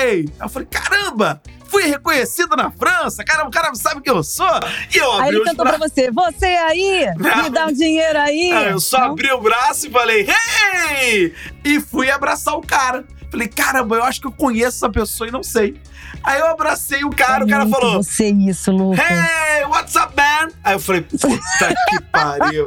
Ei! 0.00 0.28
Eu 0.40 0.48
falei: 0.48 0.66
Caramba! 0.70 1.40
Fui 1.68 1.82
reconhecido 1.84 2.54
na 2.56 2.70
França, 2.70 3.24
cara, 3.24 3.44
o 3.44 3.50
cara 3.50 3.74
sabe 3.74 4.00
quem 4.00 4.12
eu 4.14 4.22
sou. 4.22 4.46
E 4.94 4.98
eu 4.98 5.12
Aí 5.14 5.18
abri 5.22 5.28
ele 5.30 5.38
os 5.40 5.44
cantou 5.46 5.64
braços. 5.64 5.92
pra 5.92 6.22
você, 6.22 6.32
você 6.36 6.46
aí, 6.46 7.06
Não. 7.18 7.42
me 7.42 7.50
dá 7.50 7.66
um 7.66 7.72
dinheiro 7.72 8.18
aí. 8.20 8.50
Eu 8.70 8.78
só 8.78 9.00
Não? 9.00 9.06
abri 9.12 9.30
o 9.32 9.40
braço 9.40 9.88
e 9.88 9.90
falei, 9.90 10.26
hey! 10.28 11.34
E 11.64 11.80
fui 11.80 12.08
abraçar 12.08 12.54
o 12.54 12.60
cara. 12.62 13.04
Falei, 13.32 13.48
caramba, 13.48 13.96
eu 13.96 14.04
acho 14.04 14.20
que 14.20 14.28
eu 14.28 14.32
conheço 14.32 14.76
essa 14.78 14.88
pessoa 14.88 15.28
e 15.28 15.32
não 15.32 15.42
sei. 15.42 15.78
Aí 16.26 16.40
eu 16.40 16.48
abracei 16.48 17.04
o 17.04 17.10
cara, 17.10 17.44
o 17.44 17.46
É 17.46 17.50
cara 17.50 17.68
falou, 17.68 18.02
Você 18.02 18.30
isso, 18.30 18.72
Lucas. 18.72 18.98
Hey, 18.98 19.64
what's 19.66 19.94
up, 19.94 20.12
man? 20.16 20.48
Aí 20.64 20.74
eu 20.74 20.80
falei, 20.80 21.02
puta 21.02 21.74
que 21.88 22.00
pariu. 22.10 22.66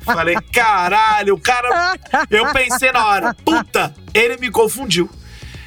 Falei, 0.00 0.34
caralho, 0.52 1.34
o 1.34 1.40
cara. 1.40 1.96
Eu 2.28 2.52
pensei 2.52 2.90
na 2.90 3.06
hora, 3.06 3.32
puta, 3.32 3.94
ele 4.12 4.38
me 4.38 4.50
confundiu. 4.50 5.08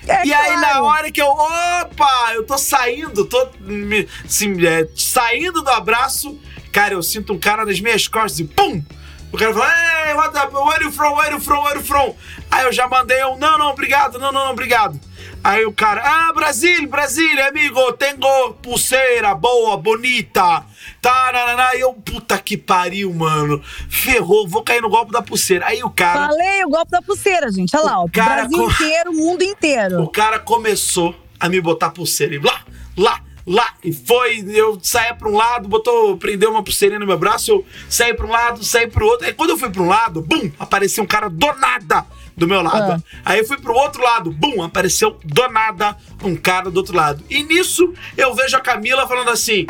É 0.05 0.25
e 0.25 0.33
aí, 0.33 0.55
na 0.57 0.67
claro. 0.67 0.83
hora 0.83 1.11
que 1.11 1.21
eu. 1.21 1.27
Opa! 1.27 2.33
Eu 2.33 2.45
tô 2.45 2.57
saindo, 2.57 3.23
tô 3.23 3.47
me, 3.61 4.05
assim, 4.25 4.65
é, 4.65 4.85
saindo 4.93 5.61
do 5.61 5.69
abraço. 5.69 6.37
Cara, 6.73 6.95
eu 6.95 7.03
sinto 7.03 7.31
um 7.31 7.39
cara 7.39 7.65
nas 7.65 7.79
minhas 7.79 8.05
costas 8.09 8.39
e 8.39 8.43
pum! 8.43 8.83
O 9.31 9.37
cara 9.37 9.53
fala, 9.53 9.71
hey, 10.07 10.13
what 10.13 10.35
up? 10.37 10.53
Where 10.53 10.83
you 10.83 10.91
from? 10.91 11.15
Where 11.15 11.31
you 11.33 11.39
from? 11.39 11.63
Where 11.63 11.77
you 11.79 11.83
from? 11.85 12.15
Aí 12.49 12.65
eu 12.65 12.73
já 12.73 12.87
mandei 12.87 13.23
um, 13.25 13.37
não, 13.37 13.57
não, 13.57 13.69
obrigado, 13.69 14.19
não, 14.19 14.31
não, 14.31 14.45
não, 14.45 14.51
obrigado. 14.51 14.99
Aí 15.43 15.65
o 15.65 15.71
cara, 15.71 16.01
ah, 16.05 16.33
Brasil, 16.33 16.87
Brasil, 16.87 17.27
amigo, 17.47 17.93
tenho 17.93 18.19
pulseira 18.61 19.33
boa, 19.33 19.75
bonita. 19.77 20.63
Tá, 21.01 21.31
nananá. 21.33 21.73
E 21.75 21.79
eu, 21.79 21.93
puta 21.93 22.37
que 22.37 22.55
pariu, 22.57 23.11
mano. 23.13 23.59
Ferrou, 23.89 24.47
vou 24.47 24.61
cair 24.63 24.81
no 24.81 24.89
golpe 24.89 25.11
da 25.11 25.21
pulseira. 25.21 25.65
Aí 25.65 25.81
o 25.83 25.89
cara. 25.89 26.27
Falei 26.27 26.63
o 26.65 26.69
golpe 26.69 26.91
da 26.91 27.01
pulseira, 27.01 27.51
gente. 27.51 27.75
Olha 27.75 27.85
lá, 27.85 27.99
O 28.01 28.05
o 28.05 28.11
cara 28.11 28.41
Brasil 28.47 28.57
co- 28.65 28.71
inteiro, 28.71 29.11
o 29.11 29.15
mundo 29.15 29.41
O 29.41 29.43
inteiro. 29.43 30.07
cara 30.11 30.37
começou 30.37 31.15
a 31.39 31.49
me 31.49 31.59
botar 31.59 31.89
pulseira. 31.89 32.35
E 32.35 32.39
lá, 32.39 32.61
lá, 32.95 33.19
lá. 33.45 33.73
E 33.83 33.91
foi, 33.91 34.43
eu 34.47 34.79
saía 34.81 35.13
pra 35.13 35.29
um 35.29 35.35
lado, 35.35 35.67
botou, 35.67 36.17
prendeu 36.17 36.51
uma 36.51 36.63
pulseirinha 36.63 36.99
no 36.99 37.07
meu 37.07 37.17
braço, 37.17 37.51
eu 37.51 37.65
saí 37.89 38.13
pra 38.13 38.25
um 38.25 38.31
lado, 38.31 38.63
saí 38.63 38.87
pro 38.87 39.05
outro. 39.05 39.25
Aí 39.25 39.33
quando 39.33 39.51
eu 39.51 39.57
fui 39.57 39.69
pra 39.69 39.81
um 39.81 39.87
lado, 39.87 40.21
bum, 40.21 40.51
apareceu 40.59 41.03
um 41.03 41.07
cara 41.07 41.29
do 41.29 41.53
nada 41.53 42.05
do 42.35 42.47
meu 42.47 42.61
lado. 42.61 43.03
Ah. 43.03 43.21
Aí 43.25 43.39
eu 43.39 43.45
fui 43.45 43.57
pro 43.57 43.73
outro 43.73 44.01
lado, 44.01 44.31
bum, 44.31 44.63
apareceu 44.63 45.17
do 45.23 45.47
nada 45.49 45.97
um 46.23 46.35
cara 46.35 46.69
do 46.69 46.77
outro 46.77 46.95
lado. 46.95 47.23
E 47.29 47.43
nisso 47.43 47.93
eu 48.17 48.33
vejo 48.33 48.55
a 48.55 48.61
Camila 48.61 49.07
falando 49.07 49.29
assim: 49.29 49.67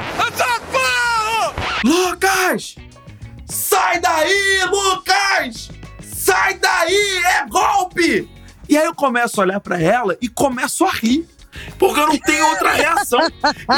Lucas! 1.84 2.76
Sai 3.46 4.00
daí, 4.00 4.64
Lucas! 4.70 5.70
Sai 6.02 6.54
daí, 6.56 7.22
é 7.26 7.48
golpe! 7.48 8.30
E 8.70 8.78
aí 8.78 8.86
eu 8.86 8.96
começo 8.96 9.42
a 9.42 9.44
olhar 9.44 9.60
pra 9.60 9.82
ela 9.82 10.18
e 10.22 10.30
começo 10.30 10.86
a 10.86 10.92
rir. 10.92 11.28
Porque 11.78 12.00
eu 12.00 12.08
não 12.08 12.18
tenho 12.18 12.46
outra 12.48 12.72
reação. 12.74 13.20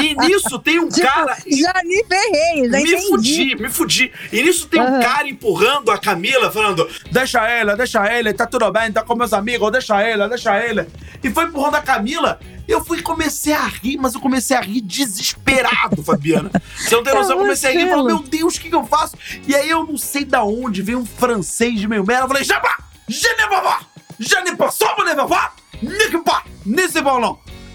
E 0.02 0.16
nisso 0.16 0.60
tem 0.60 0.80
um 0.80 0.90
Tipo, 0.94 1.08
cara. 1.08 1.38
já 1.46 1.74
me 1.84 2.04
ferrei, 2.06 2.70
já 2.70 2.78
Me 2.78 2.84
entendi. 2.84 3.08
fudi, 3.08 3.56
me 3.56 3.70
fudi. 3.70 4.12
E 4.32 4.42
nisso 4.44 4.68
tem 4.68 4.80
um 4.82 4.86
Aham. 4.86 5.00
cara 5.02 5.28
empurrando 5.28 5.90
a 5.92 5.98
Camila, 5.98 6.52
falando: 6.52 6.88
Deixa 7.12 7.48
ela, 7.48 7.76
deixa 7.76 8.06
ela, 8.06 8.34
tá 8.34 8.46
tudo 8.46 8.72
bem, 8.72 8.92
tá 8.92 9.02
com 9.04 9.16
meus 9.16 9.34
amigos, 9.34 9.72
deixa 9.72 10.02
ela, 10.02 10.28
deixa 10.30 10.56
ela. 10.56 10.88
E 11.24 11.30
foi 11.30 11.46
empurrando 11.46 11.76
a 11.76 11.82
Camila. 11.82 12.40
Eu 12.68 12.84
fui 12.84 13.00
e 13.00 13.02
comecei 13.02 13.52
a 13.54 13.66
rir, 13.66 13.98
mas 13.98 14.14
eu 14.14 14.22
comecei 14.22 14.56
a 14.56 14.62
rir 14.62 14.80
desesperado, 14.82 16.02
Fabiana. 16.06 16.50
Você 16.78 16.96
não 16.96 17.04
tem 17.04 17.14
noção, 17.14 17.32
eu 17.32 17.38
comecei 17.40 17.70
a 17.70 17.74
rir 17.74 17.86
e 17.88 17.90
falei, 17.90 18.06
meu 18.06 18.20
Deus, 18.20 18.56
o 18.56 18.62
que, 18.62 18.70
que 18.70 18.76
eu 18.76 18.86
faço? 18.86 19.18
E 19.48 19.54
aí 19.56 19.70
eu 19.70 19.84
não 19.86 19.98
sei 19.98 20.24
da 20.24 20.44
onde 20.44 20.82
veio 20.82 21.00
um 21.00 21.06
francês 21.06 21.80
de 21.80 21.88
meio 21.88 22.06
merda. 22.06 22.24
Eu 22.24 22.28
falei, 22.30 22.44
Jabá, 22.44 22.78
je 23.08 23.28
ne 23.28 23.48
vais 23.50 23.62
pas, 23.62 23.86
je 24.20 24.36
ne 24.42 24.56
pas, 24.56 24.72
só 24.74 24.96
ne 25.04 25.14
vais 25.14 25.28
pas, 25.28 25.52
ne 25.82 26.10
que 26.10 26.18
pas, 26.20 26.44
ne 26.66 26.88
se 26.88 27.02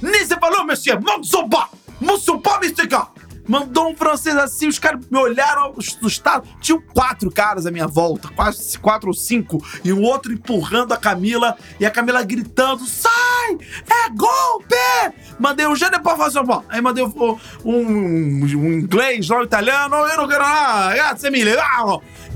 pas 0.01 0.07
non, 0.07 0.11
ne 0.11 0.25
se 0.25 0.35
non, 0.35 0.65
monsieur, 0.67 0.99
mon 1.01 1.23
sont 1.23 1.49
pas, 1.49 1.71
mon 2.01 2.17
sont 2.17 2.39
pas, 2.39 2.61
monsieur. 2.61 2.89
Mandou 3.49 3.89
um 3.89 3.97
francês 3.97 4.37
assim, 4.37 4.69
os 4.69 4.79
caras 4.79 5.01
me 5.11 5.19
olharam 5.19 5.73
assustados. 5.79 6.47
Tinham 6.61 6.83
quatro 6.93 7.31
caras 7.31 7.65
à 7.65 7.71
minha 7.71 7.87
volta, 7.87 8.29
quase 8.29 8.79
quatro 8.79 9.09
ou 9.09 9.15
cinco, 9.15 9.65
e 9.83 9.91
o 9.91 10.03
outro 10.03 10.31
empurrando 10.31 10.93
a 10.93 10.99
Camila, 10.99 11.57
e 11.81 11.87
a 11.87 11.91
Camila 11.91 12.23
gritando: 12.23 12.85
sai! 12.85 13.57
É 13.91 14.11
golpe! 14.11 14.77
Mandei 15.39 15.67
um 15.67 15.75
já 15.75 15.89
depois 15.89 16.19
fazer 16.19 16.41
um 16.41 16.63
Aí 16.69 16.83
mandei 16.83 17.03
um, 17.03 17.39
um, 17.65 17.75
um 17.75 18.73
inglês, 18.75 19.31
um 19.31 19.43
italiano, 19.43 19.97
eu 19.97 20.17
não 20.19 20.29
quero 20.29 20.43
nada, 20.43 20.95
grazie 20.95 21.31
mille. 21.31 21.53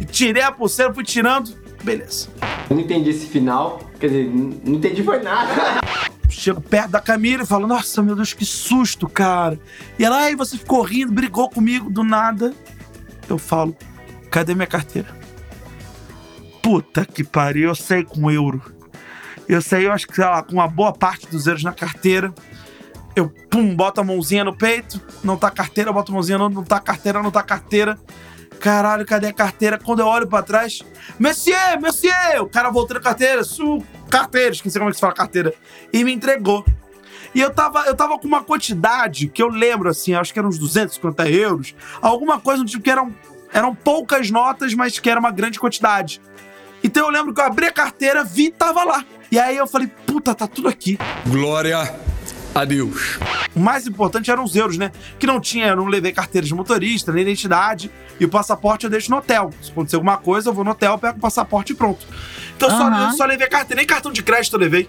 E 0.01 0.07
tirei 0.07 0.43
a 0.43 0.51
pulseira, 0.51 0.95
fui 0.95 1.05
tirando, 1.05 1.55
beleza. 1.83 2.29
Eu 2.71 2.77
não 2.77 2.83
entendi 2.83 3.11
esse 3.11 3.27
final, 3.27 3.83
quer 4.01 4.07
dizer, 4.07 4.31
não 4.65 4.77
entendi 4.77 5.03
foi 5.03 5.23
nada. 5.23 5.82
Chego 6.33 6.61
perto 6.61 6.91
da 6.91 7.01
Camila 7.01 7.43
e 7.43 7.47
falo, 7.47 7.67
nossa, 7.67 8.03
meu 8.03 8.17
Deus, 8.17 8.33
que 8.33 8.45
susto, 8.45 9.09
cara. 9.09 9.59
E 9.99 10.05
ela, 10.05 10.19
aí 10.19 10.35
você 10.35 10.57
ficou 10.57 10.83
rindo, 10.83 11.13
brigou 11.13 11.49
comigo 11.49 11.91
do 11.91 12.03
nada. 12.03 12.53
Eu 13.29 13.39
falo, 13.39 13.77
cadê 14.31 14.55
minha 14.55 14.67
carteira? 14.67 15.09
Puta 16.63 17.05
que 17.05 17.25
pariu, 17.25 17.69
eu 17.69 17.75
saí 17.75 18.05
com 18.05 18.31
euro. 18.31 18.63
Eu 19.49 19.61
saí, 19.61 19.85
eu 19.85 19.93
acho 19.93 20.07
que, 20.07 20.15
sei 20.15 20.25
lá, 20.25 20.43
com 20.43 20.55
uma 20.55 20.69
boa 20.69 20.93
parte 20.93 21.27
dos 21.27 21.47
euros 21.47 21.63
na 21.63 21.73
carteira. 21.73 22.33
Eu, 23.15 23.29
pum, 23.51 23.75
boto 23.75 24.01
a 24.01 24.05
mãozinha 24.05 24.45
no 24.45 24.57
peito, 24.57 25.01
não 25.23 25.37
tá 25.37 25.51
carteira, 25.51 25.93
boto 25.93 26.13
a 26.13 26.15
mãozinha, 26.15 26.39
não, 26.39 26.49
não 26.49 26.65
tá 26.65 26.81
carteira, 26.81 27.23
não 27.23 27.31
tá 27.31 27.43
carteira. 27.43 27.99
Caralho, 28.59 29.05
cadê 29.05 29.27
a 29.27 29.33
carteira? 29.33 29.77
Quando 29.77 30.01
eu 30.01 30.07
olho 30.07 30.27
pra 30.27 30.43
trás, 30.43 30.83
Monsieur, 31.19 31.81
Monsieur! 31.81 32.41
O 32.41 32.49
cara 32.49 32.71
voltou 32.71 32.97
a 32.97 33.01
carteira, 33.01 33.43
su 33.43 33.85
carteira, 34.13 34.53
esqueci 34.53 34.79
como 34.79 34.91
é 34.91 34.93
que 34.93 34.97
se 34.97 35.01
fala 35.01 35.15
carteira, 35.15 35.55
e 35.91 36.05
me 36.05 36.13
entregou. 36.13 36.65
E 37.35 37.41
eu 37.41 37.51
tava, 37.51 37.85
eu 37.87 37.97
tava 37.97 38.19
com 38.19 38.29
uma 38.29 38.45
quantidade 38.45 39.29
que 39.29 39.43
eu 39.43 39.49
lembro, 39.49 39.89
assim, 39.89 40.13
acho 40.15 40.35
que 40.35 40.39
eram 40.39 40.51
uns 40.51 40.59
250 40.59 41.31
euros, 41.31 41.75
alguma 42.03 42.39
coisa 42.39 42.63
tipo 42.65 42.85
que 42.85 42.91
eram, 42.91 43.15
eram 43.53 43.75
poucas 43.75 44.31
notas, 44.31 44.75
mas 44.75 44.99
que 44.99 45.09
era 45.09 45.19
uma 45.19 45.31
grande 45.31 45.59
quantidade. 45.59 46.21
Então 46.85 47.07
eu 47.07 47.11
lembro 47.11 47.33
que 47.33 47.41
eu 47.41 47.45
abri 47.45 47.65
a 47.65 47.73
carteira, 47.73 48.23
vi 48.23 48.47
e 48.47 48.51
tava 48.51 48.85
lá. 48.85 49.05
E 49.31 49.39
aí 49.39 49.57
eu 49.57 49.67
falei, 49.67 49.89
puta, 50.07 50.35
tá 50.35 50.47
tudo 50.47 50.69
aqui. 50.69 50.99
Glória 51.27 52.12
Adeus. 52.55 53.19
O 53.55 53.61
mais 53.61 53.87
importante 53.87 54.31
eram 54.31 54.45
os 54.45 54.55
euros, 54.55 54.77
né? 54.77 54.93
Que 55.19 55.27
não 55.27 55.41
tinha, 55.41 55.69
eu 55.69 55.77
não 55.77 55.87
levei 55.87 56.13
carteira 56.13 56.47
de 56.47 56.55
motorista, 56.55 57.13
nem 57.13 57.23
identidade. 57.23 57.91
E 58.21 58.25
o 58.25 58.29
passaporte 58.29 58.85
eu 58.85 58.91
deixo 58.91 59.11
no 59.11 59.17
hotel. 59.17 59.51
Se 59.63 59.71
acontecer 59.71 59.97
alguma 59.97 60.17
coisa, 60.19 60.51
eu 60.51 60.55
vou 60.55 60.65
no 60.65 60.71
hotel, 60.71 60.99
pego 60.99 61.19
o 61.19 61.21
passaporte 61.21 61.73
e 61.73 61.77
pronto. 61.77 62.07
Então 62.57 62.69
uhum. 62.69 63.11
só, 63.11 63.17
só 63.19 63.25
levei 63.25 63.49
carteira, 63.49 63.81
nem 63.81 63.87
cartão 63.87 64.13
de 64.13 64.23
crédito 64.23 64.55
eu 64.55 64.61
levei. 64.61 64.89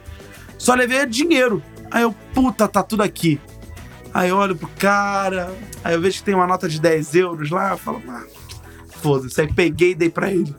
Só 0.58 0.74
levei 0.74 1.06
dinheiro. 1.06 1.64
Aí 1.90 2.04
eu, 2.04 2.14
puta, 2.34 2.68
tá 2.68 2.84
tudo 2.84 3.04
aqui. 3.04 3.40
Aí 4.14 4.30
eu 4.30 4.38
olho 4.38 4.56
pro 4.56 4.68
cara, 4.78 5.52
aí 5.84 5.96
eu 5.96 6.02
vejo 6.02 6.18
que 6.20 6.24
tem 6.24 6.36
uma 6.36 6.46
nota 6.46 6.70
de 6.70 6.80
10 6.80 7.16
euros 7.16 7.50
lá, 7.50 7.72
eu 7.72 7.78
falo, 7.78 8.02
ah, 8.10 8.24
foda-se. 9.02 9.42
Aí 9.42 9.52
peguei 9.52 9.92
e 9.92 9.96
dei 9.96 10.10
pra 10.10 10.32
ele. 10.32 10.56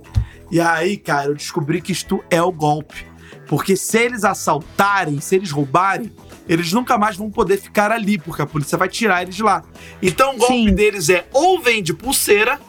E 0.51 0.61
aí, 0.61 0.97
cara, 0.97 1.29
eu 1.29 1.35
descobri 1.35 1.81
que 1.81 1.93
isto 1.93 2.23
é 2.31 2.43
o 2.43 2.51
golpe. 2.51 3.07
Porque 3.47 3.77
se 3.77 3.99
eles 3.99 4.25
assaltarem, 4.25 5.21
se 5.21 5.37
eles 5.37 5.51
roubarem, 5.51 6.13
eles 6.49 6.73
nunca 6.73 6.99
mais 6.99 7.17
vão 7.17 7.31
poder 7.31 7.59
ficar 7.59 7.91
ali, 7.91 8.19
porque 8.19 8.43
a 8.43 8.47
polícia 8.47 8.77
vai 8.77 8.89
tirar 8.89 9.23
eles 9.23 9.35
de 9.35 9.43
lá. 9.43 9.63
Então 10.03 10.35
o 10.35 10.39
golpe 10.39 10.55
Sim. 10.55 10.75
deles 10.75 11.09
é 11.09 11.27
ou 11.33 11.61
vende 11.61 11.93
pulseira, 11.95 12.61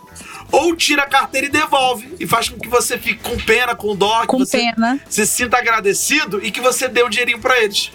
ou 0.51 0.75
tira 0.75 1.03
a 1.03 1.07
carteira 1.07 1.47
e 1.47 1.49
devolve. 1.49 2.15
E 2.19 2.27
faz 2.27 2.49
com 2.49 2.59
que 2.59 2.67
você 2.67 2.97
fique 2.97 3.21
com 3.21 3.35
pena, 3.37 3.75
com 3.75 3.95
dó, 3.95 4.25
com 4.25 4.37
que 4.37 4.45
você 4.45 4.57
pena. 4.57 4.99
se 5.09 5.25
sinta 5.25 5.57
agradecido 5.57 6.39
e 6.43 6.51
que 6.51 6.61
você 6.61 6.87
dê 6.87 7.01
o 7.03 7.07
um 7.07 7.09
dinheirinho 7.09 7.39
pra 7.39 7.61
eles. 7.61 7.91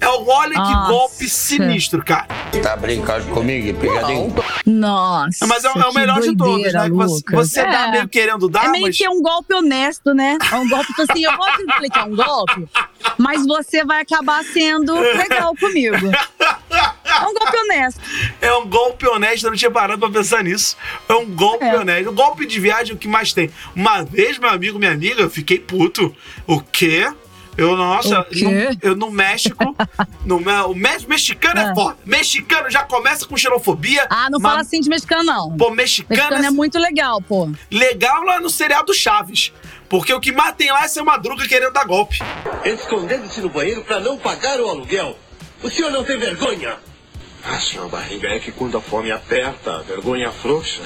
É 0.00 0.08
o 0.08 0.26
olha 0.28 0.54
Nossa. 0.54 0.72
que 0.72 0.92
golpe 0.92 1.28
sinistro, 1.28 2.04
cara. 2.04 2.26
Tá 2.60 2.76
brincando 2.76 3.24
comigo, 3.26 3.78
pegadinho? 3.78 4.34
Nossa. 4.64 5.46
Mas 5.46 5.64
é, 5.64 5.68
é 5.68 5.86
o 5.86 5.92
melhor 5.92 6.20
doideira, 6.20 6.30
de 6.30 6.36
todos, 6.36 6.72
né? 6.72 6.86
Lucas. 6.86 7.22
Que 7.22 7.32
você, 7.32 7.60
você 7.60 7.66
é. 7.66 7.90
meio 7.90 8.08
querendo 8.08 8.48
dar. 8.48 8.66
É 8.66 8.68
meio 8.68 8.86
mas... 8.86 8.96
que 8.96 9.08
um 9.08 9.20
golpe 9.20 9.54
honesto, 9.54 10.14
né? 10.14 10.38
É 10.50 10.56
um 10.56 10.68
golpe 10.68 10.86
tipo 10.86 11.02
assim, 11.02 11.24
eu 11.24 11.36
vou 11.36 11.46
te 11.52 11.62
explicar 11.62 12.06
um 12.06 12.14
golpe, 12.14 12.68
mas 13.18 13.46
você 13.46 13.84
vai 13.84 14.02
acabar 14.02 14.44
sendo 14.44 14.94
legal 14.94 15.54
comigo. 15.56 16.10
É 17.04 17.26
um 17.26 17.34
golpe 17.34 17.56
honesto. 17.56 18.00
É 18.40 18.54
um 18.54 18.68
golpe 18.68 19.06
honesto, 19.06 19.44
eu 19.44 19.50
não 19.50 19.56
tinha 19.56 19.70
parado 19.70 19.98
pra 19.98 20.10
pensar 20.10 20.42
nisso. 20.42 20.76
É 21.08 21.14
um 21.14 21.26
golpe 21.26 21.64
é. 21.64 21.78
honesto. 21.78 22.08
O 22.08 22.12
golpe 22.12 22.46
de 22.46 22.58
viagem 22.58 22.92
é 22.92 22.94
o 22.94 22.98
que 22.98 23.08
mais 23.08 23.32
tem. 23.32 23.50
Uma 23.74 24.02
vez, 24.02 24.38
meu 24.38 24.50
amigo, 24.50 24.78
minha 24.78 24.92
amiga, 24.92 25.22
eu 25.22 25.30
fiquei 25.30 25.58
puto. 25.58 26.14
O 26.46 26.60
quê? 26.60 27.12
Eu, 27.56 27.76
nossa, 27.76 28.26
no, 28.30 28.50
eu 28.82 28.96
no 28.96 29.10
México, 29.10 29.76
no, 30.24 30.36
o 30.36 30.74
mexicano 30.74 31.60
é. 31.60 31.64
é 31.70 31.74
foda. 31.74 31.98
Mexicano 32.04 32.70
já 32.70 32.82
começa 32.82 33.26
com 33.26 33.36
xenofobia. 33.36 34.06
Ah, 34.08 34.28
não 34.30 34.40
fala 34.40 34.60
assim 34.60 34.80
de 34.80 34.88
mexicano, 34.88 35.22
não. 35.22 35.56
Pô, 35.56 35.70
mexicano, 35.70 36.16
mexicano 36.16 36.44
é, 36.44 36.48
é 36.48 36.50
muito 36.50 36.78
legal, 36.78 37.20
pô. 37.20 37.50
Legal 37.70 38.22
lá 38.24 38.40
no 38.40 38.48
seriado 38.48 38.94
Chaves. 38.94 39.52
Porque 39.88 40.14
o 40.14 40.20
que 40.20 40.32
mais 40.32 40.56
tem 40.56 40.70
lá 40.70 40.84
é 40.84 40.88
ser 40.88 41.02
madruga 41.02 41.46
querendo 41.46 41.72
dar 41.72 41.84
golpe. 41.84 42.18
Escondendo-se 42.64 43.42
no 43.42 43.50
banheiro 43.50 43.84
para 43.84 44.00
não 44.00 44.16
pagar 44.16 44.58
o 44.58 44.68
aluguel. 44.68 45.18
O 45.62 45.68
senhor 45.68 45.90
não 45.90 46.02
tem 46.02 46.18
vergonha? 46.18 46.76
Ah, 47.44 47.60
senhor 47.60 47.88
Barriga, 47.90 48.28
é 48.28 48.38
que 48.38 48.50
quando 48.50 48.78
a 48.78 48.80
fome 48.80 49.12
aperta, 49.12 49.76
a 49.76 49.82
vergonha 49.82 50.32
frouxa. 50.32 50.82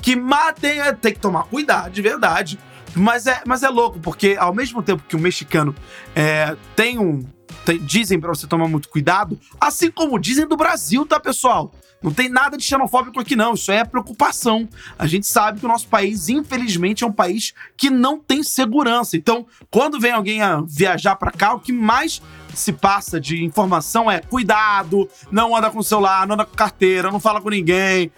Que 0.00 0.16
matem, 0.16 0.80
é, 0.80 0.92
tem 0.92 1.12
que 1.12 1.20
tomar 1.20 1.42
cuidado, 1.44 1.90
de 1.90 2.00
verdade. 2.00 2.58
Mas 2.96 3.26
é, 3.26 3.42
mas 3.46 3.62
é 3.62 3.68
louco, 3.68 4.00
porque 4.00 4.36
ao 4.38 4.54
mesmo 4.54 4.82
tempo 4.82 5.04
que 5.06 5.14
o 5.14 5.18
mexicano 5.18 5.74
é, 6.14 6.56
tem 6.74 6.98
um. 6.98 7.24
Tem, 7.64 7.78
dizem 7.78 8.18
para 8.18 8.30
você 8.30 8.46
tomar 8.46 8.68
muito 8.68 8.88
cuidado, 8.88 9.38
assim 9.60 9.90
como 9.90 10.18
dizem 10.18 10.46
do 10.46 10.56
Brasil, 10.56 11.04
tá, 11.04 11.20
pessoal? 11.20 11.72
Não 12.02 12.12
tem 12.12 12.28
nada 12.28 12.56
de 12.56 12.62
xenofóbico 12.62 13.18
aqui, 13.18 13.34
não. 13.34 13.54
Isso 13.54 13.72
é 13.72 13.84
preocupação. 13.84 14.68
A 14.98 15.06
gente 15.06 15.26
sabe 15.26 15.58
que 15.58 15.66
o 15.66 15.68
nosso 15.68 15.88
país, 15.88 16.28
infelizmente, 16.28 17.02
é 17.02 17.06
um 17.06 17.12
país 17.12 17.52
que 17.76 17.90
não 17.90 18.18
tem 18.18 18.42
segurança. 18.42 19.16
Então, 19.16 19.46
quando 19.70 19.98
vem 19.98 20.12
alguém 20.12 20.40
a 20.40 20.60
viajar 20.60 21.16
para 21.16 21.32
cá, 21.32 21.54
o 21.54 21.60
que 21.60 21.72
mais 21.72 22.22
se 22.58 22.72
passa 22.72 23.20
de 23.20 23.44
informação 23.44 24.10
é 24.10 24.20
cuidado, 24.20 25.08
não 25.30 25.54
anda 25.54 25.70
com 25.70 25.82
celular, 25.82 26.26
não 26.26 26.34
anda 26.34 26.44
com 26.44 26.56
carteira, 26.56 27.10
não 27.10 27.20
fala 27.20 27.40
com 27.40 27.50
ninguém, 27.50 28.10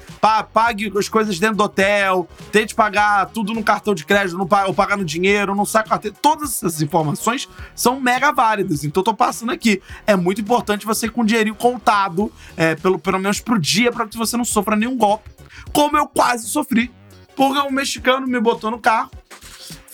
pague 0.52 0.92
as 0.96 1.08
coisas 1.08 1.38
dentro 1.38 1.56
do 1.56 1.64
hotel, 1.64 2.28
tente 2.52 2.74
pagar 2.74 3.26
tudo 3.26 3.52
no 3.52 3.62
cartão 3.62 3.94
de 3.94 4.04
crédito, 4.04 4.36
não 4.36 4.48
ou 4.66 4.74
pagar 4.74 4.96
no 4.96 5.04
dinheiro, 5.04 5.54
não 5.54 5.64
saca 5.64 5.90
carteira. 5.90 6.16
Todas 6.20 6.56
essas 6.56 6.80
informações 6.80 7.48
são 7.74 8.00
mega 8.00 8.32
válidas. 8.32 8.84
Então, 8.84 9.00
eu 9.00 9.04
tô 9.04 9.14
passando 9.14 9.52
aqui. 9.52 9.82
É 10.06 10.16
muito 10.16 10.40
importante 10.40 10.86
você 10.86 11.06
ir 11.06 11.10
com 11.10 11.22
o 11.22 11.24
dinheirinho 11.24 11.54
contado, 11.54 12.32
é, 12.56 12.74
pelo, 12.74 12.98
pelo 12.98 13.18
menos 13.18 13.40
pro 13.40 13.58
dia, 13.58 13.90
para 13.90 14.06
que 14.06 14.16
você 14.16 14.36
não 14.36 14.44
sofra 14.44 14.76
nenhum 14.76 14.96
golpe, 14.96 15.30
como 15.72 15.96
eu 15.96 16.06
quase 16.06 16.46
sofri. 16.48 16.90
Porque 17.36 17.60
um 17.60 17.70
mexicano 17.70 18.26
me 18.26 18.40
botou 18.40 18.70
no 18.70 18.78
carro 18.78 19.10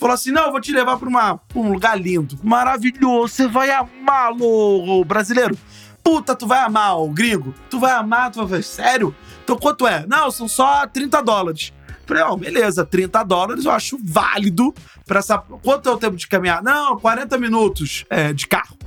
falou 0.05 0.13
assim: 0.13 0.31
não, 0.31 0.51
vou 0.51 0.61
te 0.61 0.71
levar 0.71 0.97
pra, 0.97 1.09
uma, 1.09 1.39
um 1.55 1.71
lugar 1.71 1.99
lindo, 1.99 2.37
maravilhoso, 2.43 3.33
você 3.33 3.47
vai 3.47 3.71
amá-lo, 3.71 5.03
brasileiro. 5.03 5.57
Puta, 6.03 6.35
tu 6.35 6.45
vai 6.45 6.59
amar 6.59 6.95
gringo? 7.07 7.53
Tu 7.69 7.79
vai 7.79 7.91
amar, 7.93 8.29
tu 8.29 8.37
vai 8.45 8.59
ver, 8.59 8.63
sério? 8.63 9.15
Então 9.43 9.57
quanto 9.57 9.87
é? 9.87 10.05
Não, 10.07 10.29
são 10.29 10.47
só 10.47 10.85
30 10.85 11.21
dólares. 11.23 11.73
Falei, 12.05 12.21
ó, 12.21 12.33
oh, 12.33 12.37
beleza, 12.37 12.85
30 12.85 13.23
dólares 13.23 13.65
eu 13.65 13.71
acho 13.71 13.97
válido 14.03 14.71
pra 15.07 15.17
essa. 15.17 15.39
Quanto 15.39 15.89
é 15.89 15.91
o 15.91 15.97
tempo 15.97 16.15
de 16.15 16.27
caminhar? 16.27 16.61
Não, 16.61 16.99
40 16.99 17.35
minutos 17.39 18.05
é, 18.07 18.31
de 18.31 18.45
carro. 18.45 18.77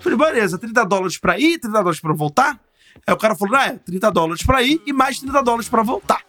Falei, 0.00 0.18
beleza, 0.18 0.58
30 0.58 0.84
dólares 0.84 1.16
pra 1.16 1.38
ir, 1.38 1.60
30 1.60 1.78
dólares 1.78 2.00
pra 2.00 2.12
voltar. 2.12 2.58
Aí 3.06 3.14
o 3.14 3.16
cara 3.16 3.36
falou, 3.36 3.54
não, 3.54 3.60
é, 3.60 3.78
30 3.78 4.10
dólares 4.10 4.42
pra 4.42 4.60
ir 4.60 4.82
e 4.84 4.92
mais 4.92 5.20
30 5.20 5.42
dólares 5.44 5.68
pra 5.68 5.84
voltar. 5.84 6.23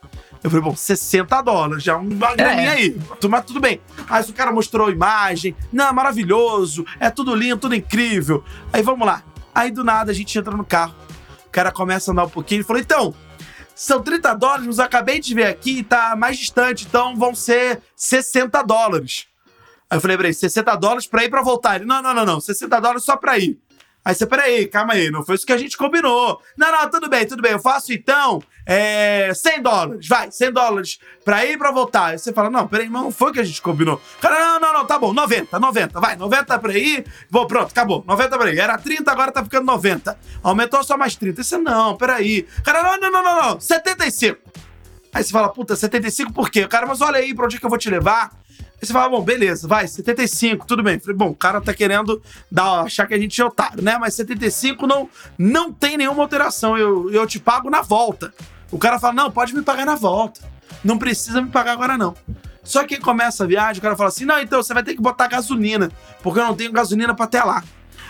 Eu 0.46 0.52
falei, 0.52 0.64
bom, 0.64 0.76
60 0.76 1.42
dólares, 1.42 1.84
já 1.84 1.98
uma 1.98 2.36
graninha 2.36 2.70
é. 2.70 2.74
aí. 2.74 3.02
Mas 3.28 3.46
tudo 3.46 3.60
bem. 3.60 3.82
Aí 4.08 4.24
o 4.24 4.32
cara 4.32 4.52
mostrou 4.52 4.90
a 4.90 4.92
imagem. 4.92 5.56
Não, 5.74 5.92
maravilhoso. 5.92 6.86
É 7.00 7.10
tudo 7.10 7.34
lindo, 7.34 7.58
tudo 7.58 7.74
incrível. 7.74 8.44
Aí 8.72 8.84
vamos 8.84 9.08
lá. 9.08 9.24
Aí 9.56 9.72
do 9.72 9.84
nada 9.84 10.12
a 10.12 10.14
gente 10.14 10.38
entra 10.38 10.56
no 10.56 10.64
carro. 10.64 10.94
O 11.48 11.50
cara 11.50 11.72
começa 11.72 12.12
a 12.12 12.14
andar 12.14 12.26
um 12.26 12.30
pouquinho 12.30 12.62
e 12.62 12.64
falou: 12.64 12.80
então, 12.80 13.16
são 13.74 14.04
30 14.04 14.36
dólares, 14.36 14.68
mas 14.68 14.78
eu 14.78 14.86
acabei 14.86 15.20
de 15.20 15.34
ver 15.34 15.48
aqui 15.48 15.82
tá 15.82 16.16
mais 16.16 16.38
distante, 16.38 16.86
então 16.88 17.16
vão 17.16 17.34
ser 17.34 17.82
60 17.96 18.62
dólares. 18.62 19.26
Aí 19.90 19.98
eu 19.98 20.02
falei, 20.02 20.16
peraí, 20.16 20.34
60 20.34 20.76
dólares 20.76 21.08
pra 21.08 21.24
ir 21.24 21.30
pra 21.32 21.42
voltar. 21.42 21.78
Ele, 21.78 21.86
não, 21.86 22.04
não, 22.04 22.14
não, 22.14 22.24
não, 22.24 22.40
60 22.40 22.80
dólares 22.80 23.04
só 23.04 23.18
pra 23.18 23.40
ir. 23.40 23.60
Aí 24.06 24.14
você, 24.14 24.28
peraí, 24.28 24.68
calma 24.68 24.94
aí, 24.94 25.10
não 25.10 25.26
foi 25.26 25.34
isso 25.34 25.48
que 25.48 25.52
a 25.52 25.58
gente 25.58 25.76
combinou. 25.76 26.40
Não, 26.56 26.72
não, 26.72 26.88
tudo 26.92 27.10
bem, 27.10 27.26
tudo 27.26 27.42
bem. 27.42 27.54
Eu 27.54 27.60
faço 27.60 27.92
então 27.92 28.40
é, 28.64 29.34
100 29.34 29.64
dólares, 29.64 30.08
vai, 30.08 30.30
100 30.30 30.52
dólares 30.52 31.00
pra 31.24 31.44
ir 31.44 31.54
e 31.54 31.58
pra 31.58 31.72
voltar. 31.72 32.06
Aí 32.12 32.20
você 32.20 32.32
fala, 32.32 32.52
não, 32.52 32.68
peraí, 32.68 32.88
não 32.88 33.10
foi 33.10 33.32
o 33.32 33.34
que 33.34 33.40
a 33.40 33.44
gente 33.44 33.60
combinou. 33.64 34.00
Cara, 34.22 34.38
não, 34.38 34.60
não, 34.60 34.74
não, 34.74 34.86
tá 34.86 35.00
bom, 35.00 35.12
90, 35.12 35.60
90, 35.60 36.00
vai, 36.00 36.16
90 36.16 36.60
pra 36.60 36.78
ir. 36.78 37.04
Bom, 37.32 37.48
pronto, 37.48 37.72
acabou, 37.72 38.04
90 38.06 38.38
pra 38.38 38.54
ir. 38.54 38.60
Era 38.60 38.78
30, 38.78 39.12
agora 39.12 39.32
tá 39.32 39.44
ficando 39.44 39.66
90. 39.66 40.16
Aumentou 40.44 40.84
só 40.84 40.96
mais 40.96 41.16
30. 41.16 41.42
Aí 41.42 41.44
você, 41.44 41.58
não, 41.58 41.98
peraí. 41.98 42.44
Cara, 42.64 42.84
não, 42.84 43.00
não, 43.00 43.12
não, 43.12 43.24
não, 43.24 43.42
não, 43.42 43.60
75. 43.60 44.40
Aí 45.16 45.24
você 45.24 45.32
fala, 45.32 45.48
puta, 45.48 45.78
75 45.78 46.34
por 46.34 46.50
quê? 46.50 46.68
Cara, 46.68 46.86
mas 46.86 47.00
olha 47.00 47.20
aí 47.20 47.34
pra 47.34 47.46
onde 47.46 47.56
é 47.56 47.60
que 47.60 47.66
eu 47.66 47.70
vou 47.70 47.80
te 47.80 47.90
levar. 47.90 48.32
Aí 48.60 48.86
você 48.86 48.92
fala, 48.92 49.08
bom, 49.08 49.22
beleza, 49.22 49.66
vai, 49.66 49.88
75, 49.88 50.68
tudo 50.68 50.84
bem. 50.84 51.00
Falei, 51.00 51.16
bom, 51.16 51.30
o 51.30 51.36
cara 51.36 51.62
tá 51.62 51.74
querendo 51.74 52.22
dar, 52.52 52.82
achar 52.82 53.08
que 53.08 53.14
a 53.14 53.18
gente 53.18 53.40
é 53.40 53.46
otário, 53.46 53.82
né? 53.82 53.98
Mas 53.98 54.14
75 54.16 54.86
não, 54.86 55.10
não 55.38 55.72
tem 55.72 55.96
nenhuma 55.96 56.22
alteração, 56.22 56.78
eu, 56.78 57.10
eu 57.14 57.26
te 57.26 57.40
pago 57.40 57.70
na 57.70 57.82
volta. 57.82 58.34
O 58.70 58.78
cara 58.78 59.00
fala, 59.00 59.14
não, 59.14 59.32
pode 59.32 59.56
me 59.56 59.62
pagar 59.62 59.86
na 59.86 59.96
volta. 59.96 60.42
Não 60.84 60.98
precisa 60.98 61.42
me 61.42 61.50
pagar 61.50 61.72
agora, 61.72 61.98
não. 61.98 62.14
Só 62.62 62.84
que 62.84 63.00
começa 63.00 63.46
a 63.46 63.48
viagem, 63.48 63.80
o 63.80 63.82
cara 63.82 63.96
fala 63.96 64.10
assim: 64.10 64.26
não, 64.26 64.42
então 64.42 64.62
você 64.62 64.74
vai 64.74 64.84
ter 64.84 64.96
que 64.96 65.02
botar 65.02 65.28
gasolina, 65.28 65.90
porque 66.22 66.40
eu 66.40 66.44
não 66.44 66.56
tenho 66.56 66.74
gasolina 66.74 67.16
pra 67.16 67.24
até 67.24 67.42
lá. 67.42 67.64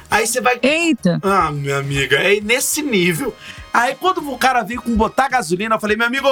Aí 0.09 0.25
você 0.25 0.41
vai. 0.41 0.57
Eita! 0.63 1.19
Ah, 1.21 1.51
minha 1.51 1.77
amiga, 1.77 2.17
é 2.17 2.39
nesse 2.39 2.81
nível. 2.81 3.35
Aí 3.75 3.95
quando 3.95 4.27
o 4.31 4.37
cara 4.37 4.63
veio 4.63 4.81
com 4.81 4.95
botar 4.95 5.27
gasolina, 5.27 5.75
eu 5.75 5.79
falei, 5.79 5.97
meu 5.97 6.07
amigo, 6.07 6.27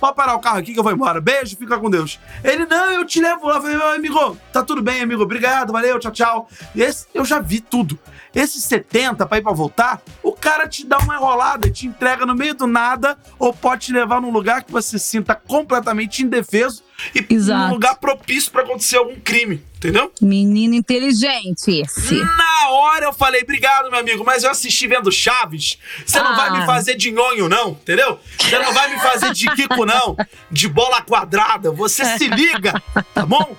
pode 0.00 0.16
parar 0.16 0.34
o 0.34 0.40
carro 0.40 0.58
aqui 0.58 0.72
que 0.72 0.78
eu 0.78 0.82
vou 0.82 0.92
embora. 0.92 1.20
Beijo, 1.20 1.56
fica 1.56 1.78
com 1.78 1.88
Deus. 1.88 2.18
Ele, 2.42 2.66
não, 2.66 2.90
eu 2.90 3.04
te 3.04 3.20
levo 3.20 3.46
lá. 3.46 3.56
Eu 3.56 3.62
falei, 3.62 3.76
meu 3.76 3.88
amigo, 3.88 4.36
tá 4.52 4.62
tudo 4.62 4.82
bem, 4.82 5.00
amigo. 5.00 5.22
Obrigado, 5.22 5.72
valeu, 5.72 5.98
tchau, 5.98 6.10
tchau. 6.10 6.48
E 6.74 6.82
esse, 6.82 7.06
eu 7.14 7.24
já 7.24 7.38
vi 7.38 7.60
tudo. 7.60 7.98
Esses 8.34 8.64
70 8.64 9.26
pra 9.26 9.38
ir 9.38 9.42
pra 9.42 9.52
voltar, 9.52 10.02
o 10.22 10.32
cara 10.32 10.68
te 10.68 10.86
dá 10.86 10.98
uma 10.98 11.16
enrolada, 11.16 11.70
te 11.70 11.86
entrega 11.86 12.26
no 12.26 12.34
meio 12.34 12.54
do 12.54 12.66
nada, 12.66 13.16
ou 13.38 13.52
pode 13.52 13.86
te 13.86 13.92
levar 13.92 14.20
num 14.20 14.30
lugar 14.30 14.62
que 14.62 14.72
você 14.72 14.98
se 14.98 15.06
sinta 15.06 15.34
completamente 15.34 16.22
indefeso 16.22 16.82
e 17.14 17.24
Exato. 17.32 17.68
num 17.68 17.74
lugar 17.74 17.96
propício 17.96 18.52
pra 18.52 18.62
acontecer 18.62 18.96
algum 18.96 19.18
crime, 19.20 19.62
entendeu? 19.78 20.12
Menino 20.20 20.74
inteligente 20.74 21.70
esse. 21.80 22.14
Na 22.16 22.70
hora 22.70 23.06
eu 23.06 23.12
falei, 23.12 23.42
obrigado, 23.42 23.90
meu 23.90 23.98
amigo, 24.00 24.24
mas 24.24 24.44
eu 24.44 24.50
assisti 24.50 24.86
vendo 24.86 25.10
Chaves. 25.10 25.78
Você 26.04 26.18
não 26.20 26.32
Ah. 26.32 26.36
vai 26.36 26.60
me 26.60 26.66
fazer 26.66 26.94
de 26.96 27.10
nhonho, 27.10 27.48
não, 27.48 27.70
entendeu? 27.70 28.18
Você 28.38 28.58
não 28.58 28.72
vai 28.72 28.92
me 28.94 29.00
fazer 29.00 29.32
de 29.32 29.46
Kiko, 29.54 29.86
não. 29.86 30.16
De 30.50 30.68
bola 30.68 31.00
quadrada. 31.02 31.70
Você 31.70 32.04
se 32.18 32.28
liga, 32.28 32.82
tá 33.14 33.24
bom? 33.24 33.56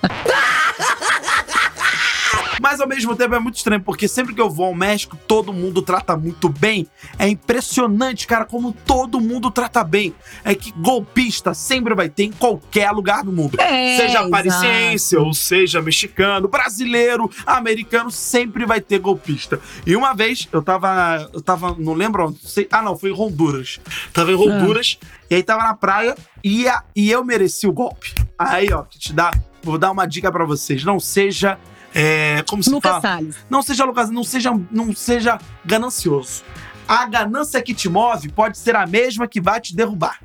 Mas 2.60 2.80
ao 2.80 2.86
mesmo 2.86 3.16
tempo 3.16 3.34
é 3.34 3.38
muito 3.38 3.56
estranho, 3.56 3.80
porque 3.82 4.06
sempre 4.06 4.34
que 4.34 4.40
eu 4.40 4.50
vou 4.50 4.66
ao 4.66 4.74
México, 4.74 5.16
todo 5.26 5.52
mundo 5.52 5.80
trata 5.82 6.14
muito 6.16 6.48
bem. 6.48 6.86
É 7.18 7.26
impressionante, 7.26 8.26
cara, 8.26 8.44
como 8.44 8.72
todo 8.72 9.20
mundo 9.20 9.50
trata 9.50 9.82
bem. 9.82 10.14
É 10.44 10.54
que 10.54 10.70
golpista 10.72 11.54
sempre 11.54 11.94
vai 11.94 12.08
ter 12.08 12.24
em 12.24 12.32
qualquer 12.32 12.90
lugar 12.90 13.24
do 13.24 13.32
mundo. 13.32 13.58
É, 13.60 13.96
seja 13.96 14.28
parisiense, 14.28 15.16
ou 15.16 15.32
seja 15.32 15.80
mexicano, 15.80 16.48
brasileiro, 16.48 17.30
americano, 17.46 18.10
sempre 18.10 18.66
vai 18.66 18.80
ter 18.80 18.98
golpista. 18.98 19.58
E 19.86 19.96
uma 19.96 20.14
vez 20.14 20.46
eu 20.52 20.62
tava. 20.62 21.30
Eu 21.32 21.40
tava. 21.40 21.74
Não 21.78 21.94
lembro 21.94 22.28
onde. 22.28 22.38
sei- 22.46 22.68
ah, 22.70 22.82
não, 22.82 22.96
foi 22.96 23.10
em 23.10 23.14
Honduras. 23.14 23.80
Tava 24.12 24.32
em 24.32 24.34
Honduras, 24.34 24.98
e 25.30 25.34
aí 25.36 25.42
tava 25.42 25.62
na 25.62 25.74
praia 25.74 26.14
e, 26.44 26.68
a- 26.68 26.82
e 26.94 27.10
eu 27.10 27.24
mereci 27.24 27.66
o 27.66 27.72
golpe. 27.72 28.14
Aí, 28.38 28.72
ó, 28.72 28.82
que 28.82 28.98
te 28.98 29.12
dá. 29.12 29.32
Vou 29.62 29.78
dar 29.78 29.90
uma 29.90 30.06
dica 30.06 30.30
pra 30.30 30.44
vocês. 30.44 30.84
Não 30.84 30.98
seja. 31.00 31.58
É, 31.94 32.44
como 32.48 32.62
se 32.62 32.70
Lucas 32.70 32.90
fala? 32.90 33.02
Salles. 33.02 33.36
Não 33.48 33.62
seja 33.62 33.84
Lucas, 33.84 34.10
não 34.10 34.24
seja, 34.24 34.52
não 34.70 34.94
seja 34.94 35.38
ganancioso. 35.64 36.44
A 36.86 37.06
ganância 37.06 37.62
que 37.62 37.74
te 37.74 37.88
move 37.88 38.30
pode 38.30 38.58
ser 38.58 38.76
a 38.76 38.86
mesma 38.86 39.26
que 39.28 39.40
vai 39.40 39.60
te 39.60 39.74
derrubar. 39.74 40.20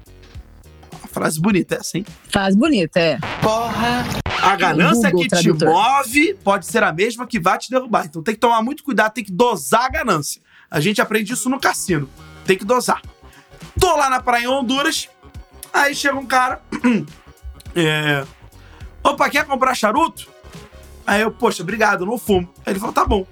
Uma 0.92 1.08
frase 1.08 1.40
bonita 1.40 1.76
essa, 1.76 1.98
hein? 1.98 2.06
Faz 2.30 2.56
bonito, 2.56 2.98
é. 2.98 3.20
A 4.42 4.56
ganância 4.56 5.10
Google 5.10 5.24
que 5.24 5.36
te 5.36 5.44
Tradutor. 5.44 5.70
move 5.70 6.34
pode 6.44 6.66
ser 6.66 6.84
a 6.84 6.92
mesma 6.92 7.26
que 7.28 7.40
vai 7.40 7.58
te 7.58 7.70
derrubar. 7.70 8.06
Então 8.06 8.22
tem 8.22 8.34
que 8.34 8.40
tomar 8.40 8.62
muito 8.62 8.84
cuidado, 8.84 9.14
tem 9.14 9.24
que 9.24 9.32
dosar 9.32 9.86
a 9.86 9.90
ganância. 9.90 10.42
A 10.70 10.80
gente 10.80 11.02
aprende 11.02 11.34
isso 11.34 11.50
no 11.50 11.60
cassino. 11.60 12.10
Tem 12.46 12.58
que 12.58 12.66
dosar. 12.66 13.02
Tô 13.80 13.96
lá 13.96 14.10
na 14.10 14.22
praia 14.22 14.46
em 14.46 14.48
Honduras, 14.48 15.10
aí 15.74 15.96
chega 15.96 16.18
um 16.18 16.26
cara. 16.26 16.62
é, 17.76 18.26
Opa, 19.04 19.30
quer 19.30 19.46
comprar 19.46 19.76
charuto? 19.76 20.28
Aí 21.06 21.22
eu, 21.22 21.32
poxa, 21.32 21.64
obrigado, 21.64 22.02
eu 22.02 22.08
não 22.08 22.18
fumo. 22.18 22.50
Aí 22.66 22.74
ele 22.74 22.80
falou, 22.80 22.94
tá 22.94 23.06
bom. 23.06 23.26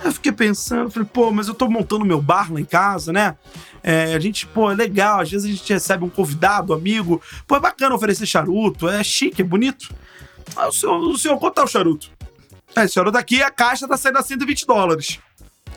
Aí 0.00 0.06
eu 0.06 0.12
fiquei 0.12 0.32
pensando, 0.32 0.90
falei, 0.90 1.08
pô, 1.10 1.30
mas 1.30 1.48
eu 1.48 1.54
tô 1.54 1.68
montando 1.68 2.04
meu 2.04 2.20
bar 2.20 2.52
lá 2.52 2.60
em 2.60 2.64
casa, 2.64 3.12
né? 3.12 3.36
É, 3.82 4.14
a 4.14 4.18
gente, 4.18 4.46
pô, 4.46 4.70
é 4.70 4.74
legal, 4.74 5.20
às 5.20 5.30
vezes 5.30 5.46
a 5.46 5.54
gente 5.54 5.72
recebe 5.72 6.04
um 6.04 6.10
convidado, 6.10 6.72
amigo. 6.72 7.22
Pô, 7.46 7.56
é 7.56 7.60
bacana 7.60 7.94
oferecer 7.94 8.26
charuto, 8.26 8.88
é 8.88 9.04
chique, 9.04 9.42
é 9.42 9.44
bonito. 9.44 9.94
Aí 10.56 10.68
o 10.68 10.72
senhor, 10.72 10.98
o 10.98 11.16
senhor 11.16 11.38
quanto 11.38 11.54
tá 11.54 11.64
o 11.64 11.68
charuto? 11.68 12.10
Aí, 12.76 12.86
o 12.86 12.88
charuto 12.88 13.16
aqui, 13.16 13.40
a 13.40 13.50
caixa 13.50 13.86
tá 13.86 13.96
saindo 13.96 14.18
a 14.18 14.22
120 14.22 14.66
dólares. 14.66 15.20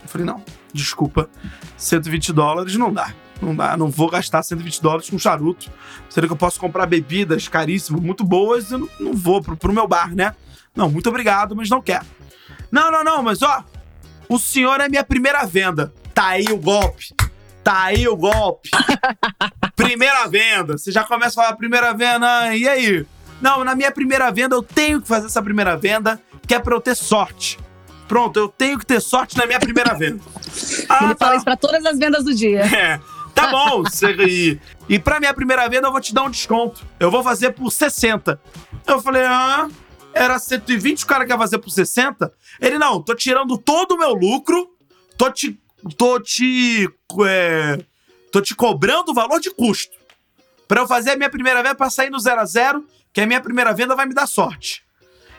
Eu 0.01 0.09
falei, 0.09 0.25
não, 0.25 0.43
desculpa, 0.73 1.29
120 1.77 2.33
dólares 2.33 2.75
não 2.75 2.91
dá. 2.91 3.13
Não 3.39 3.55
dá, 3.55 3.77
não 3.77 3.89
vou 3.89 4.09
gastar 4.09 4.41
120 4.41 4.81
dólares 4.81 5.09
com 5.09 5.19
charuto. 5.19 5.69
Sendo 6.09 6.25
que 6.25 6.33
eu 6.33 6.37
posso 6.37 6.59
comprar 6.59 6.87
bebidas 6.87 7.47
caríssimas, 7.47 8.01
muito 8.01 8.23
boas, 8.23 8.71
eu 8.71 8.79
não, 8.79 8.89
não 8.99 9.13
vou 9.13 9.43
pro, 9.43 9.55
pro 9.55 9.71
meu 9.71 9.87
bar, 9.87 10.15
né? 10.15 10.33
Não, 10.77 10.89
muito 10.89 11.09
obrigado, 11.09 11.55
mas 11.55 11.69
não 11.69 11.81
quero. 11.81 12.05
Não, 12.71 12.91
não, 12.91 13.03
não, 13.03 13.23
mas 13.23 13.41
ó, 13.41 13.63
o 14.29 14.37
senhor 14.37 14.79
é 14.79 14.87
minha 14.87 15.03
primeira 15.03 15.43
venda. 15.45 15.91
Tá 16.13 16.27
aí 16.27 16.45
o 16.51 16.57
golpe. 16.57 17.13
Tá 17.63 17.83
aí 17.85 18.07
o 18.07 18.15
golpe. 18.15 18.69
primeira 19.75 20.27
venda. 20.27 20.77
Você 20.77 20.91
já 20.91 21.03
começa 21.03 21.39
a 21.41 21.43
falar 21.43 21.55
primeira 21.57 21.93
venda, 21.93 22.55
e 22.55 22.67
aí? 22.69 23.05
Não, 23.41 23.63
na 23.63 23.73
minha 23.75 23.91
primeira 23.91 24.31
venda 24.31 24.55
eu 24.55 24.61
tenho 24.63 25.01
que 25.01 25.07
fazer 25.07 25.25
essa 25.25 25.41
primeira 25.41 25.75
venda, 25.75 26.21
que 26.47 26.53
é 26.53 26.59
pra 26.59 26.75
eu 26.75 26.81
ter 26.81 26.95
sorte. 26.95 27.57
Pronto, 28.07 28.39
eu 28.39 28.47
tenho 28.47 28.77
que 28.79 28.85
ter 28.85 29.01
sorte 29.01 29.35
na 29.37 29.45
minha 29.45 29.59
primeira 29.59 29.93
venda. 29.95 30.21
Ah, 30.89 31.03
Ele 31.03 31.15
tá. 31.15 31.25
fala 31.25 31.35
isso 31.35 31.45
pra 31.45 31.57
todas 31.57 31.85
as 31.85 31.99
vendas 31.99 32.23
do 32.23 32.33
dia. 32.33 32.61
É, 32.61 32.99
tá 33.35 33.47
bom. 33.47 33.83
E, 34.27 34.59
e 34.87 34.97
pra 34.97 35.19
minha 35.19 35.33
primeira 35.33 35.67
venda 35.69 35.87
eu 35.87 35.91
vou 35.91 35.99
te 36.01 36.13
dar 36.13 36.23
um 36.23 36.29
desconto. 36.29 36.83
Eu 36.99 37.11
vou 37.11 37.21
fazer 37.23 37.51
por 37.51 37.71
60. 37.71 38.39
Eu 38.87 39.01
falei, 39.01 39.23
ah, 39.25 39.67
era 40.17 40.39
120, 40.39 41.03
o 41.03 41.07
cara 41.07 41.25
quer 41.25 41.37
fazer 41.37 41.57
por 41.59 41.69
60? 41.69 42.31
Ele, 42.59 42.77
não, 42.77 43.01
tô 43.01 43.15
tirando 43.15 43.57
todo 43.57 43.93
o 43.93 43.97
meu 43.97 44.13
lucro, 44.13 44.69
tô 45.17 45.31
te. 45.31 45.59
tô 45.97 46.19
te. 46.19 46.89
é, 47.27 47.79
tô 48.31 48.41
te 48.41 48.55
cobrando 48.55 49.11
o 49.11 49.13
valor 49.13 49.39
de 49.39 49.51
custo. 49.51 49.95
Pra 50.67 50.81
eu 50.81 50.87
fazer 50.87 51.11
a 51.11 51.15
minha 51.15 51.29
primeira 51.29 51.63
venda, 51.63 51.75
pra 51.75 51.89
sair 51.89 52.09
no 52.09 52.19
0 52.19 52.41
a 52.41 52.45
0 52.45 52.85
que 53.13 53.21
a 53.21 53.25
minha 53.25 53.41
primeira 53.41 53.73
venda 53.73 53.95
vai 53.95 54.05
me 54.05 54.13
dar 54.13 54.27
sorte. 54.27 54.83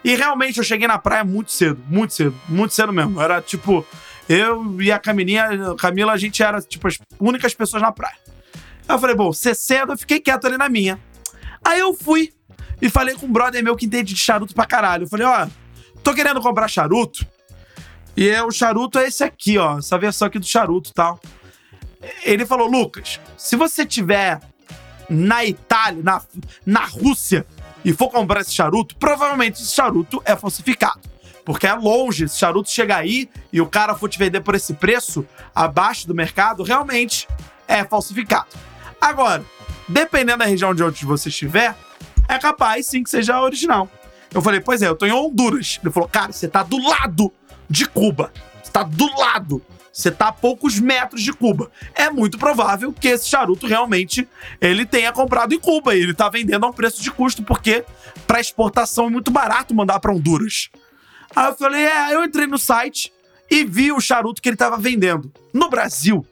E 0.03 0.15
realmente 0.15 0.59
eu 0.59 0.65
cheguei 0.65 0.89
na 0.89 0.99
praia 0.99 1.25
muito 1.25 1.53
cedo, 1.53 1.83
muito 1.87 2.15
cedo, 2.15 2.35
muito 2.49 2.73
cedo 2.73 2.93
mesmo. 2.93 3.21
Era 3.21 3.43
tipo, 3.43 3.87
eu 4.29 4.81
e 4.81 4.91
a 4.91 4.99
Camilinha, 4.99 5.75
Camila, 5.79 6.13
a 6.13 6.17
gente 6.17 6.43
era 6.43 6.61
tipo 6.61 6.89
as 6.89 6.99
únicas 7.21 7.55
pessoas 7.55 7.83
na 7.83 7.93
praia. 7.93 8.17
Aí 8.89 8.95
eu 8.95 8.99
falei, 8.99 9.15
bom, 9.15 9.33
60, 9.33 9.93
eu 9.93 9.99
fiquei 9.99 10.21
quieto 10.21 10.47
ali 10.47 10.57
na 10.57 10.69
minha. 10.69 10.99
Aí 11.65 11.81
eu 11.81 11.93
fui 11.93 12.33
e 12.81 12.89
falei 12.89 13.15
com 13.15 13.27
um 13.27 13.33
brother 13.33 13.63
meu 13.63 13.77
que 13.77 13.87
entende 13.87 14.15
de 14.15 14.21
charuto 14.21 14.55
pra 14.55 14.67
caralho. 14.67 15.05
Eu 15.05 15.09
falei, 15.09 15.27
ó, 15.27 15.47
tô 16.03 16.15
querendo 16.15 16.41
comprar 16.41 16.69
charuto. 16.69 17.27
E 18.17 18.29
é, 18.29 18.43
o 18.43 18.51
charuto 18.51 18.99
é 18.99 19.07
esse 19.07 19.23
aqui, 19.23 19.59
ó, 19.59 19.79
essa 19.79 19.99
versão 19.99 20.27
aqui 20.27 20.39
do 20.39 20.47
charuto 20.47 20.91
e 20.91 20.95
tal. 20.95 21.21
Ele 22.23 22.47
falou, 22.47 22.69
Lucas, 22.69 23.21
se 23.37 23.57
você 23.57 23.85
tiver 23.85 24.41
na 25.09 25.45
Itália, 25.45 26.03
na, 26.03 26.23
na 26.65 26.85
Rússia, 26.85 27.47
e 27.85 27.93
for 27.93 28.11
comprar 28.11 28.41
esse 28.41 28.53
charuto, 28.53 28.97
provavelmente 28.97 29.63
esse 29.63 29.73
charuto 29.73 30.21
é 30.25 30.37
falsificado. 30.37 31.01
Porque 31.45 31.67
é 31.67 31.73
longe, 31.73 32.25
esse 32.25 32.39
charuto 32.39 32.69
chega 32.71 32.97
aí 32.97 33.31
e 33.53 33.61
o 33.61 33.67
cara 33.67 33.95
for 33.95 34.09
te 34.09 34.19
vender 34.19 34.41
por 34.41 34.55
esse 34.55 34.75
preço 34.75 35.27
abaixo 35.55 36.07
do 36.07 36.15
mercado, 36.15 36.63
realmente 36.63 37.27
é 37.67 37.85
falsificado. 37.85 38.49
Agora, 39.01 39.45
dependendo 39.89 40.39
da 40.39 40.45
região 40.45 40.75
de 40.75 40.83
onde 40.83 41.05
você 41.07 41.31
estiver, 41.31 41.75
é 42.29 42.39
capaz 42.39 42.87
sim 42.87 43.03
que 43.03 43.11
seja 43.11 43.41
original. 43.41 43.91
Eu 44.33 44.43
falei, 44.43 44.61
pois 44.61 44.83
é, 44.83 44.89
eu 44.89 44.95
tô 44.95 45.07
em 45.07 45.13
Honduras. 45.13 45.81
Ele 45.83 45.93
falou, 45.93 46.09
cara, 46.09 46.33
você 46.33 46.47
tá 46.47 46.63
do 46.63 46.79
lado 46.79 47.33
de 47.69 47.87
Cuba. 47.87 48.31
Você 48.63 48.71
tá 48.71 48.83
do 48.83 49.07
lado. 49.19 49.63
Você 49.91 50.11
tá 50.13 50.29
a 50.29 50.33
poucos 50.33 50.79
metros 50.79 51.23
de 51.23 51.33
Cuba. 51.33 51.73
É 51.95 52.09
muito 52.09 52.39
provável 52.39 52.93
que 52.93 53.09
esse 53.09 53.27
charuto 53.27 53.67
realmente 53.67 54.29
ele 54.61 54.87
tenha 54.87 55.11
comprado 55.13 55.55
em 55.55 55.59
Cuba 55.59 55.97
e 55.97 56.01
ele 56.01 56.15
tá 56.15 56.29
vendendo 56.29 56.65
a 56.65 56.69
um 56.69 56.73
preço 56.73 57.03
de 57.03 57.11
custo, 57.11 57.43
porque 57.43 57.85
para 58.27 58.41
exportação 58.41 59.07
é 59.07 59.11
muito 59.11 59.31
barato 59.31 59.75
mandar 59.75 59.99
para 59.99 60.13
Honduras. 60.13 60.69
Aí 61.35 61.47
eu 61.47 61.55
falei, 61.57 61.85
é, 61.85 62.15
eu 62.15 62.23
entrei 62.23 62.47
no 62.47 62.59
site 62.59 63.13
e 63.51 63.65
vi 63.65 63.91
o 63.91 64.01
charuto 64.01 64.41
que 64.41 64.49
ele 64.49 64.57
tava 64.57 64.77
vendendo. 64.77 65.33
No 65.53 65.69
Brasil, 65.69 66.25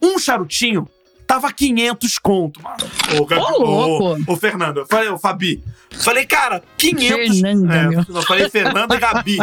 um 0.00 0.18
charutinho 0.18 0.88
tava 1.28 1.52
500 1.52 2.18
conto, 2.18 2.62
mano. 2.62 2.78
Ô, 3.20 3.26
Gabi, 3.26 3.42
Ô, 3.42 3.62
louco. 3.62 4.22
Ô, 4.26 4.32
ô, 4.32 4.36
Fernando, 4.36 4.78
eu 4.78 4.86
falei, 4.86 5.10
ô, 5.10 5.18
Fabi. 5.18 5.62
Falei, 5.90 6.24
cara, 6.24 6.62
500... 6.78 7.40
Fernanda, 7.40 7.74
é, 7.74 7.86
meu. 7.86 8.04
Eu 8.08 8.22
falei 8.22 8.48
Fernanda 8.48 8.96
e 8.96 8.98
Gabi. 8.98 9.36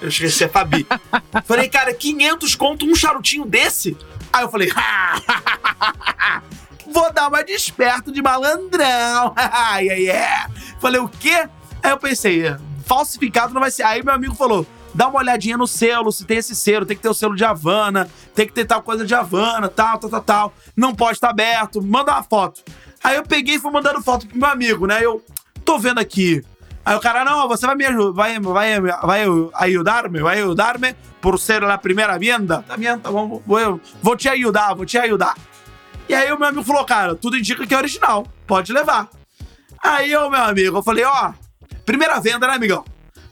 Eu 0.00 0.08
esqueci, 0.08 0.44
é 0.44 0.48
Fabi. 0.48 0.86
Falei, 1.44 1.68
cara, 1.68 1.92
500 1.92 2.54
conto 2.54 2.86
um 2.86 2.94
charutinho 2.94 3.44
desse? 3.44 3.94
Aí 4.32 4.44
eu 4.44 4.50
falei, 4.50 4.72
vou 6.90 7.12
dar 7.12 7.28
uma 7.28 7.44
desperto 7.44 8.10
de 8.10 8.22
malandrão. 8.22 9.32
Ai, 9.36 9.90
ai, 9.90 10.08
é. 10.08 10.46
Falei, 10.80 11.00
o 11.00 11.08
quê? 11.08 11.46
Aí 11.82 11.90
eu 11.90 11.98
pensei, 11.98 12.44
falsificado 12.86 13.52
não 13.52 13.60
vai 13.60 13.70
ser. 13.70 13.82
Aí 13.82 14.02
meu 14.02 14.14
amigo 14.14 14.34
falou, 14.34 14.66
dá 14.96 15.08
uma 15.08 15.18
olhadinha 15.18 15.58
no 15.58 15.66
selo, 15.66 16.10
se 16.10 16.24
tem 16.24 16.38
esse 16.38 16.56
selo, 16.56 16.86
tem 16.86 16.96
que 16.96 17.02
ter 17.02 17.08
o 17.10 17.14
selo 17.14 17.36
de 17.36 17.44
Havana, 17.44 18.08
tem 18.34 18.46
que 18.46 18.52
ter 18.52 18.64
tal 18.64 18.82
coisa 18.82 19.04
de 19.04 19.14
Havana, 19.14 19.68
tal, 19.68 19.98
tal, 19.98 20.10
tal, 20.10 20.22
tal. 20.22 20.54
Não 20.74 20.94
pode 20.94 21.18
estar 21.18 21.28
aberto, 21.28 21.82
manda 21.82 22.12
uma 22.12 22.22
foto. 22.22 22.62
Aí 23.04 23.16
eu 23.16 23.22
peguei 23.22 23.56
e 23.56 23.58
fui 23.58 23.70
mandando 23.70 24.02
foto 24.02 24.26
pro 24.26 24.38
meu 24.38 24.48
amigo, 24.48 24.86
né? 24.86 25.04
Eu 25.04 25.22
tô 25.64 25.78
vendo 25.78 25.98
aqui. 25.98 26.42
Aí 26.82 26.96
o 26.96 27.00
cara, 27.00 27.24
não, 27.24 27.46
você 27.46 27.66
vai 27.66 27.76
me 27.76 27.84
ajudar, 27.84 28.12
vai, 28.12 28.40
vai, 28.40 28.80
vai 29.02 29.26
ajudar-me, 29.68 30.20
vai 30.20 30.40
ajudar-me 30.40 30.94
por 31.20 31.38
ser 31.38 31.62
a 31.62 31.76
primeira 31.76 32.18
venda. 32.18 32.64
Tá 32.66 32.76
bem, 32.76 32.98
tá 32.98 33.10
bom, 33.10 33.42
vou, 33.46 33.80
vou 34.02 34.16
te 34.16 34.28
ajudar, 34.30 34.74
vou 34.74 34.86
te 34.86 34.96
ajudar. 34.96 35.34
E 36.08 36.14
aí 36.14 36.32
o 36.32 36.38
meu 36.38 36.48
amigo 36.48 36.64
falou, 36.64 36.84
cara, 36.84 37.14
tudo 37.14 37.36
indica 37.36 37.66
que 37.66 37.74
é 37.74 37.76
original, 37.76 38.26
pode 38.46 38.72
levar. 38.72 39.08
Aí 39.82 40.10
eu, 40.10 40.30
meu 40.30 40.40
amigo, 40.40 40.78
eu 40.78 40.82
falei, 40.82 41.04
ó, 41.04 41.32
primeira 41.84 42.18
venda, 42.18 42.46
né, 42.46 42.54
amigão? 42.54 42.84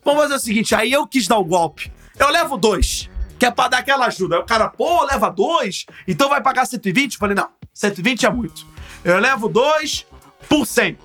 Vamos 0.04 0.22
fazer 0.22 0.34
o 0.34 0.38
seguinte, 0.38 0.74
aí 0.74 0.92
eu 0.92 1.06
quis 1.06 1.26
dar 1.26 1.38
o 1.38 1.44
golpe. 1.44 1.92
Eu 2.18 2.28
levo 2.30 2.56
dois, 2.56 3.08
que 3.38 3.46
é 3.46 3.50
pra 3.50 3.68
dar 3.68 3.78
aquela 3.78 4.06
ajuda. 4.06 4.36
Aí 4.36 4.42
o 4.42 4.44
cara, 4.44 4.68
pô, 4.68 5.04
leva 5.04 5.30
dois, 5.30 5.86
então 6.06 6.28
vai 6.28 6.42
pagar 6.42 6.66
120? 6.66 7.14
Eu 7.14 7.18
falei, 7.18 7.34
não, 7.34 7.48
120 7.72 8.26
é 8.26 8.30
muito. 8.30 8.66
Eu 9.04 9.18
levo 9.18 9.48
dois 9.48 10.06
por 10.48 10.66
100. 10.66 10.98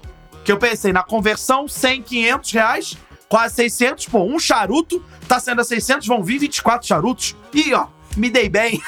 Que 0.44 0.52
eu 0.52 0.58
pensei, 0.58 0.92
na 0.92 1.04
conversão, 1.04 1.68
100, 1.68 2.02
500 2.04 2.52
reais, 2.52 2.98
quase 3.28 3.56
600. 3.56 4.08
Pô, 4.08 4.24
um 4.24 4.40
charuto 4.40 5.04
tá 5.28 5.40
sendo 5.40 5.62
a 5.62 5.64
600, 5.64 6.08
vão 6.08 6.24
vir 6.24 6.40
24 6.40 6.88
charutos. 6.88 7.36
E, 7.54 7.74
ó, 7.74 7.88
me 8.18 8.30
dei 8.30 8.50
bem. 8.50 8.82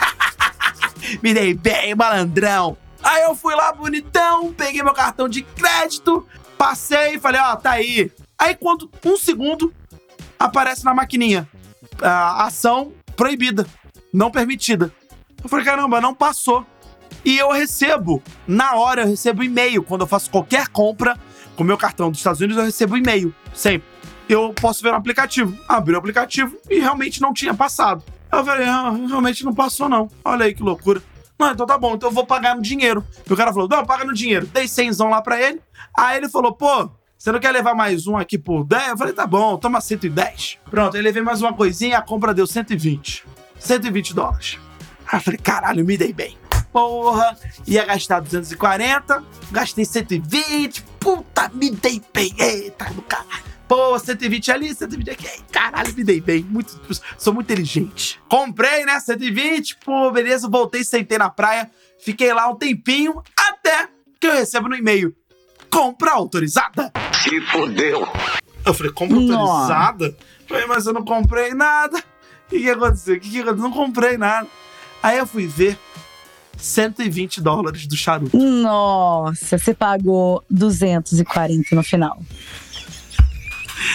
me 1.22 1.34
dei 1.34 1.54
bem, 1.54 1.96
malandrão. 1.96 2.78
Aí 3.04 3.24
eu 3.24 3.36
fui 3.36 3.56
lá 3.56 3.72
bonitão, 3.72 4.54
peguei 4.54 4.84
meu 4.84 4.94
cartão 4.94 5.28
de 5.28 5.42
crédito, 5.42 6.26
passei 6.58 7.16
e 7.16 7.20
falei, 7.20 7.42
ó, 7.42 7.56
tá 7.56 7.72
aí. 7.72 8.12
Aí 8.38 8.56
quando 8.56 8.90
um 9.06 9.18
segundo 9.18 9.74
aparece 10.46 10.84
na 10.84 10.94
maquininha, 10.94 11.48
a 12.02 12.46
ação 12.46 12.92
proibida, 13.16 13.66
não 14.14 14.32
permitida. 14.32 14.92
Eu 15.44 15.50
falei, 15.50 15.66
caramba, 15.66 16.02
não 16.02 16.14
passou. 16.14 16.66
E 17.24 17.38
eu 17.38 17.52
recebo, 17.52 18.22
na 18.48 18.76
hora 18.76 19.04
eu 19.04 19.08
recebo 19.08 19.44
e-mail. 19.44 19.84
Quando 19.84 20.02
eu 20.02 20.08
faço 20.08 20.30
qualquer 20.30 20.68
compra 20.70 21.18
com 21.56 21.64
meu 21.64 21.78
cartão 21.78 22.10
dos 22.10 22.20
Estados 22.20 22.40
Unidos, 22.40 22.58
eu 22.58 22.64
recebo 22.64 22.98
e-mail, 22.98 23.34
sempre. 23.54 23.88
Eu 24.28 24.54
posso 24.54 24.82
ver 24.82 24.92
no 24.92 24.98
aplicativo. 24.98 25.56
Abri 25.68 25.94
o 25.94 25.98
aplicativo 25.98 26.58
e 26.70 26.80
realmente 26.80 27.22
não 27.22 27.34
tinha 27.34 27.54
passado. 27.54 28.04
Eu 28.32 28.46
falei, 28.46 28.68
ah, 28.68 28.92
realmente 29.08 29.44
não 29.44 29.54
passou 29.54 29.90
não. 29.90 30.10
Olha 30.24 30.46
aí 30.46 30.54
que 30.54 30.64
loucura. 30.64 31.04
Não, 31.38 31.52
então 31.52 31.66
tá 31.66 31.78
bom, 31.78 31.96
então 31.96 32.10
eu 32.10 32.14
vou 32.14 32.26
pagar 32.26 32.56
no 32.56 32.62
dinheiro. 32.62 33.06
E 33.30 33.34
o 33.34 33.36
cara 33.36 33.52
falou, 33.52 33.68
não, 33.68 33.86
paga 33.86 34.06
no 34.06 34.14
dinheiro. 34.14 34.48
Dei 34.48 34.68
100 34.68 34.92
lá 35.10 35.22
pra 35.22 35.42
ele. 35.42 35.60
Aí 35.98 36.18
ele 36.18 36.30
falou, 36.30 36.54
pô, 36.54 36.90
você 37.22 37.32
não 37.32 37.40
quer 37.40 37.52
levar 37.52 37.76
mais 37.76 38.08
um 38.08 38.18
aqui 38.18 38.36
por 38.36 38.64
10? 38.64 38.88
Eu 38.88 38.98
falei, 38.98 39.14
tá 39.14 39.28
bom, 39.28 39.56
toma 39.56 39.80
110. 39.80 40.58
Pronto, 40.72 40.98
aí 40.98 41.04
levei 41.04 41.22
mais 41.22 41.40
uma 41.40 41.54
coisinha, 41.54 42.00
a 42.00 42.02
compra 42.02 42.34
deu 42.34 42.48
120. 42.48 43.24
120 43.60 44.16
dólares. 44.16 44.58
Aí 45.06 45.20
eu 45.20 45.22
falei, 45.22 45.38
caralho, 45.38 45.86
me 45.86 45.96
dei 45.96 46.12
bem. 46.12 46.36
Porra, 46.74 47.38
ia 47.68 47.86
gastar 47.86 48.22
240, 48.22 49.24
gastei 49.52 49.86
120, 49.86 50.82
puta, 51.00 51.48
me 51.54 51.70
dei 51.70 52.02
bem. 52.12 52.34
Eita, 52.40 52.86
do 52.86 53.04
caralho. 53.04 53.44
Pô, 53.68 54.00
120 54.00 54.52
ali, 54.52 54.74
120 54.74 55.12
aqui. 55.12 55.44
Caralho, 55.52 55.94
me 55.94 56.04
dei 56.04 56.20
bem. 56.20 56.42
Muito, 56.42 56.82
sou 57.20 57.36
muito 57.36 57.54
inteligente. 57.54 58.20
Comprei, 58.28 58.84
né? 58.84 59.00
120. 59.00 59.78
Pô, 59.86 60.10
beleza. 60.10 60.50
Voltei, 60.50 60.84
sentei 60.84 61.20
na 61.20 61.30
praia. 61.30 61.70
Fiquei 62.04 62.34
lá 62.34 62.50
um 62.50 62.56
tempinho. 62.56 63.22
Até 63.38 63.90
que 64.20 64.26
eu 64.26 64.34
recebo 64.34 64.68
no 64.68 64.76
e-mail. 64.76 65.16
Compra 65.70 66.14
autorizada. 66.14 66.92
Se 67.14 67.42
fodeu. 67.42 68.08
Eu 68.66 68.74
falei, 68.74 68.92
compra 68.92 69.18
autorizada? 69.18 70.16
Falei, 70.48 70.66
mas 70.66 70.86
eu 70.86 70.94
não 70.94 71.04
comprei 71.04 71.54
nada. 71.54 71.98
O 71.98 72.50
que, 72.50 72.60
que 72.60 72.70
aconteceu? 72.70 73.16
O 73.16 73.20
que, 73.20 73.30
que 73.30 73.40
aconteceu? 73.40 73.64
Não 73.64 73.72
comprei 73.72 74.18
nada. 74.18 74.48
Aí 75.02 75.18
eu 75.18 75.26
fui 75.26 75.48
ver. 75.48 75.78
120 76.58 77.42
dólares 77.42 77.88
do 77.88 77.98
charuto. 77.98 78.38
Nossa, 78.38 79.58
você 79.58 79.74
pagou 79.74 80.44
240 80.50 81.76
no 81.76 81.82
final. 81.82 82.22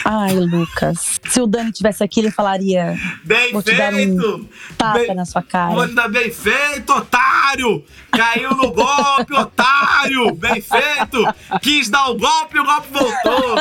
Ai, 0.05 0.33
Lucas. 0.35 1.20
Se 1.29 1.40
o 1.40 1.46
Dani 1.46 1.72
tivesse 1.72 2.03
aqui, 2.05 2.20
ele 2.20 2.31
falaria. 2.31 2.99
Bem 3.25 3.53
Vou 3.53 3.62
te 3.62 3.75
dar 3.75 3.92
um 3.92 3.96
feito! 3.96 4.49
tapa 4.77 4.99
Bem- 4.99 5.14
na 5.14 5.25
sua 5.25 5.42
cara. 5.42 5.72
Vou 5.75 5.88
dar 5.94 6.09
bem 6.09 6.31
feito, 6.31 6.92
otário! 6.92 7.85
Caiu 8.11 8.51
no 8.51 8.72
golpe, 8.72 9.35
otário! 9.35 10.35
Bem 10.35 10.61
feito! 10.61 11.22
Quis 11.61 11.88
dar 11.88 12.09
o 12.11 12.16
golpe 12.18 12.59
o 12.59 12.64
golpe 12.64 12.88
voltou! 12.92 13.57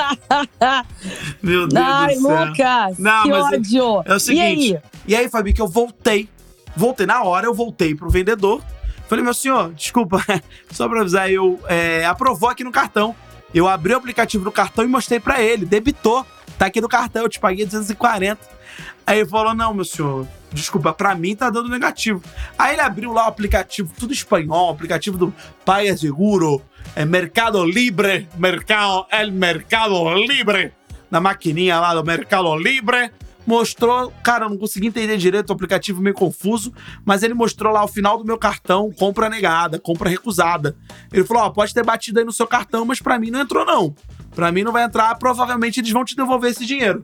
Meu 1.42 1.68
Deus 1.68 1.86
Ai, 1.86 2.16
do 2.16 2.22
céu. 2.22 2.46
Lucas, 2.46 2.98
Não, 3.00 3.24
que 3.24 3.30
é- 3.32 3.34
ódio. 3.36 4.04
É 4.06 4.16
o 4.16 4.20
seguinte. 4.20 4.70
E 4.72 4.76
aí? 4.76 4.82
E 5.08 5.16
aí, 5.16 5.30
Fabi, 5.30 5.54
que 5.54 5.62
eu 5.62 5.68
voltei. 5.68 6.30
Voltei 6.76 7.06
na 7.06 7.24
hora, 7.24 7.46
eu 7.46 7.54
voltei 7.54 7.96
pro 7.96 8.10
vendedor. 8.10 8.62
Falei, 9.08 9.24
meu 9.24 9.34
senhor, 9.34 9.72
desculpa, 9.74 10.20
só 10.72 10.90
pra 10.90 11.02
avisar, 11.02 11.30
eu 11.32 11.60
é, 11.68 12.06
aprovou 12.06 12.50
aqui 12.50 12.64
no 12.64 12.72
cartão. 12.72 13.16
Eu 13.56 13.70
abri 13.70 13.94
o 13.94 13.98
aplicativo 13.98 14.44
do 14.44 14.52
cartão 14.52 14.84
e 14.84 14.88
mostrei 14.88 15.18
pra 15.18 15.42
ele, 15.42 15.66
debitou. 15.66 16.26
Tá 16.58 16.66
aqui 16.66 16.82
no 16.82 16.90
cartão, 16.90 17.24
eu 17.24 17.30
te 17.30 17.40
paguei 17.40 17.66
240. 17.66 18.38
Aí 19.08 19.20
ele 19.20 19.30
falou: 19.30 19.56
não, 19.56 19.74
meu 19.74 19.86
senhor, 19.86 20.28
desculpa, 20.52 20.92
pra 20.92 21.16
mim 21.16 21.38
tá 21.38 21.50
dando 21.50 21.70
negativo. 21.70 22.22
Aí 22.60 22.74
ele 22.74 22.82
abriu 22.82 23.14
lá 23.14 23.24
o 23.24 23.30
aplicativo, 23.30 23.94
tudo 23.98 24.12
espanhol, 24.12 24.72
aplicativo 24.72 25.18
do 25.18 25.34
Paia 25.64 25.96
Seguro, 25.98 26.62
é 26.98 27.06
Mercado 27.06 27.64
Libre, 27.64 28.28
Mercado, 28.36 29.06
El 29.10 29.32
Mercado 29.32 30.14
Libre, 30.16 30.74
na 31.10 31.22
maquininha 31.22 31.80
lá 31.80 31.94
do 31.94 32.04
Mercado 32.04 32.54
Libre. 32.58 33.10
Mostrou, 33.46 34.12
cara, 34.24 34.46
eu 34.46 34.50
não 34.50 34.58
consegui 34.58 34.88
entender 34.88 35.18
direito 35.18 35.50
o 35.50 35.54
aplicativo 35.54 36.02
meio 36.02 36.16
confuso, 36.16 36.74
mas 37.04 37.24
ele 37.24 37.34
mostrou 37.34 37.72
lá 37.72 37.84
o 37.84 37.88
final 37.88 38.18
do 38.18 38.26
meu 38.26 38.38
cartão, 38.38 38.92
compra 38.92 39.30
negada, 39.30 39.80
compra 39.80 40.10
recusada. 40.10 40.76
Ele 41.12 41.24
falou: 41.24 41.44
ó, 41.44 41.50
pode 41.50 41.74
ter 41.74 41.84
batido 41.84 42.20
aí 42.20 42.26
no 42.26 42.32
seu 42.32 42.48
cartão, 42.48 42.86
mas 42.86 43.00
pra 43.00 43.20
mim 43.20 43.30
não 43.30 43.42
entrou, 43.42 43.66
não. 43.66 43.96
Pra 44.34 44.52
mim 44.52 44.64
não 44.64 44.72
vai 44.72 44.84
entrar, 44.84 45.16
provavelmente 45.16 45.80
eles 45.80 45.92
vão 45.92 46.04
te 46.04 46.16
devolver 46.16 46.52
esse 46.52 46.66
dinheiro. 46.66 47.02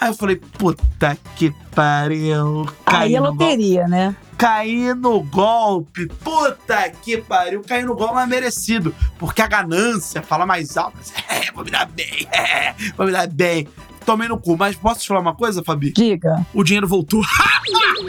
Aí 0.00 0.10
eu 0.10 0.14
falei, 0.14 0.36
puta 0.36 1.18
que 1.36 1.52
pariu. 1.74 2.66
Aí 2.86 3.10
caí 3.10 3.16
é 3.16 3.20
no 3.20 3.26
golpe. 3.26 3.44
loteria, 3.44 3.88
né? 3.88 4.16
Caí 4.36 4.94
no 4.94 5.20
golpe. 5.22 6.06
Puta 6.06 6.88
que 7.02 7.16
pariu. 7.18 7.62
Caí 7.66 7.82
no 7.82 7.96
golpe, 7.96 8.14
mas 8.14 8.28
merecido. 8.28 8.94
Porque 9.18 9.42
a 9.42 9.48
ganância 9.48 10.22
fala 10.22 10.46
mais 10.46 10.76
alto. 10.76 10.96
É, 11.28 11.50
vou 11.52 11.64
me 11.64 11.70
dar 11.70 11.86
bem. 11.86 12.28
É, 12.32 12.74
vou 12.96 13.06
me 13.06 13.12
dar 13.12 13.26
bem. 13.26 13.66
Tomei 14.08 14.26
no 14.26 14.38
cu. 14.40 14.56
Mas 14.56 14.74
posso 14.74 15.02
te 15.02 15.08
falar 15.08 15.20
uma 15.20 15.34
coisa, 15.34 15.62
Fabi? 15.62 15.92
Diga. 15.92 16.46
O 16.54 16.64
dinheiro 16.64 16.88
voltou. 16.88 17.20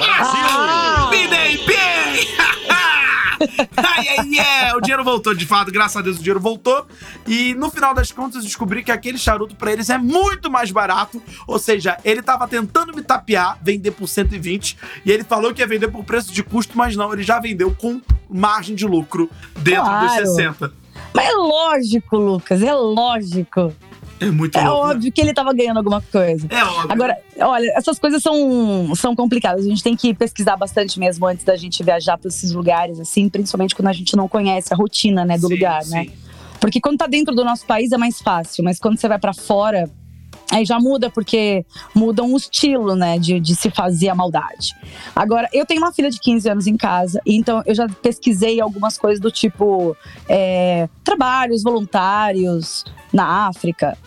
Ah! 0.01 1.09
Me 1.12 1.27
dei 1.27 1.57
bem! 1.65 2.27
ai, 3.75 4.07
ai, 4.17 4.39
ai. 4.39 4.73
O 4.75 4.79
dinheiro 4.81 5.03
voltou, 5.03 5.33
de 5.33 5.45
fato, 5.45 5.71
graças 5.71 5.97
a 5.97 6.01
Deus 6.01 6.17
o 6.17 6.19
dinheiro 6.19 6.39
voltou. 6.39 6.85
E 7.27 7.53
no 7.55 7.69
final 7.69 7.93
das 7.93 8.12
contas, 8.12 8.35
eu 8.38 8.41
descobri 8.43 8.81
que 8.83 8.91
aquele 8.91 9.17
charuto 9.17 9.55
pra 9.55 9.73
eles 9.73 9.89
é 9.89 9.97
muito 9.97 10.49
mais 10.49 10.71
barato. 10.71 11.21
Ou 11.45 11.59
seja, 11.59 11.97
ele 12.05 12.21
tava 12.21 12.47
tentando 12.47 12.95
me 12.95 13.01
tapear, 13.01 13.57
vender 13.62 13.91
por 13.91 14.07
120, 14.07 14.77
e 15.05 15.12
ele 15.12 15.23
falou 15.25 15.53
que 15.53 15.62
ia 15.62 15.67
vender 15.67 15.89
por 15.89 16.03
preço 16.05 16.31
de 16.31 16.43
custo, 16.43 16.77
mas 16.77 16.95
não, 16.95 17.12
ele 17.12 17.23
já 17.23 17.39
vendeu 17.39 17.75
com 17.75 17.99
margem 18.29 18.75
de 18.75 18.85
lucro 18.85 19.29
dentro 19.57 19.83
dos 19.83 19.89
Claro. 20.12 20.25
60. 20.27 20.73
Mas 21.13 21.25
é 21.27 21.31
lógico, 21.33 22.17
Lucas, 22.17 22.62
é 22.62 22.73
lógico. 22.73 23.73
É 24.19 24.25
muito 24.32 24.58
É 24.58 24.63
louco. 24.67 24.88
né? 24.88 24.93
óbvio 24.95 25.12
que 25.12 25.21
ele 25.21 25.34
tava 25.34 25.53
ganhando 25.53 25.77
alguma 25.77 26.01
coisa. 26.01 26.47
É 26.49 26.63
óbvio. 26.63 26.91
Agora, 26.91 27.17
olha, 27.39 27.73
essas 27.75 27.97
coisas 27.99 28.21
são, 28.21 28.93
são 28.95 29.15
complicadas. 29.15 29.65
A 29.65 29.69
gente 29.69 29.82
tem 29.84 29.95
que 29.95 30.13
pesquisar 30.13 30.55
bastante 30.58 30.99
mesmo 30.99 31.25
antes 31.25 31.45
da 31.45 31.55
gente 31.55 31.82
viajar 31.84 32.17
para 32.17 32.27
esses 32.27 32.51
lugares, 32.51 32.99
assim, 32.99 33.29
principalmente 33.29 33.75
quando 33.75 33.88
a 33.88 33.93
gente 33.93 34.15
não 34.15 34.27
conhece 34.27 34.73
a 34.73 34.77
rotina, 34.77 35.23
né, 35.23 35.38
do 35.38 35.47
Sim, 35.47 35.53
lugar, 35.53 35.84
sim. 35.84 35.91
né? 35.93 36.08
Porque 36.60 36.82
quando 36.82 36.97
tá 36.97 37.08
dentro 37.08 37.34
do 37.34 37.45
nosso 37.45 37.65
país 37.65 37.91
é 37.93 37.97
mais 37.97 38.21
fácil, 38.21 38.63
mas 38.65 38.77
quando 38.79 38.99
você 38.99 39.08
vai 39.08 39.17
para 39.17 39.34
fora, 39.34 39.89
aí 40.51 40.65
já 40.65 40.77
muda, 40.77 41.10
porque 41.10 41.65
muda 41.95 42.21
um 42.21 42.36
estilo, 42.36 42.95
né, 42.97 43.17
de, 43.17 43.39
de 43.39 43.55
se 43.55 43.69
fazer 43.69 44.10
a 44.10 44.15
maldade. 44.15 44.75
Agora, 45.15 45.47
eu 45.53 45.65
tenho 45.65 45.79
uma 45.82 45.93
filha 45.93 46.10
de 46.12 46.19
15 46.19 46.49
anos 46.49 46.67
em 46.67 46.75
casa, 46.75 47.21
então 47.25 47.63
eu 47.65 47.73
já 47.73 47.88
pesquisei 47.88 48.60
algumas 48.60 48.97
coisas 48.97 49.21
do 49.21 49.32
tipo 49.32 49.95
é, 50.27 50.89
trabalhos 51.05 51.63
voluntários 51.63 52.84
na 53.13 53.47
África, 53.47 53.97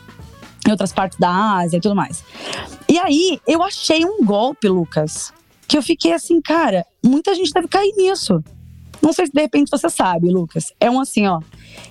em 0.67 0.71
outras 0.71 0.93
partes 0.93 1.19
da 1.19 1.31
Ásia 1.59 1.77
e 1.77 1.81
tudo 1.81 1.95
mais. 1.95 2.23
E 2.89 2.99
aí, 2.99 3.41
eu 3.47 3.63
achei 3.63 4.05
um 4.05 4.25
golpe, 4.25 4.69
Lucas, 4.69 5.33
que 5.67 5.77
eu 5.77 5.83
fiquei 5.83 6.13
assim, 6.13 6.41
cara, 6.41 6.85
muita 7.05 7.35
gente 7.35 7.51
deve 7.53 7.69
cair 7.69 7.93
nisso. 7.97 8.43
Não 9.01 9.13
sei 9.13 9.27
se 9.27 9.33
de 9.33 9.41
repente 9.41 9.69
você 9.71 9.91
sabe, 9.91 10.29
Lucas. 10.31 10.73
É 10.79 10.89
um 10.89 11.01
assim, 11.01 11.27
ó. 11.27 11.41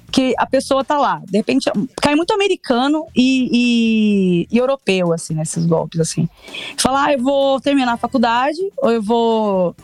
Que 0.10 0.34
a 0.38 0.45
pessoa 0.45 0.84
tá 0.84 0.97
lá, 0.97 1.21
de 1.29 1.38
repente, 1.38 1.69
cai 2.01 2.15
muito 2.15 2.34
americano 2.34 3.05
e, 3.15 3.49
e- 3.51 4.47
e 4.49 4.57
europeu, 4.57 5.12
assim, 5.12 5.34
nesses 5.34 5.65
golpes, 5.65 5.99
assim. 5.99 6.29
Fala, 6.77 7.05
ah, 7.05 7.13
eu 7.13 7.19
vou 7.21 7.60
terminar 7.60 7.93
a 7.93 7.97
faculdade, 7.97 8.60
ou 8.81 8.91
eu 8.91 9.01
vou, 9.01 9.75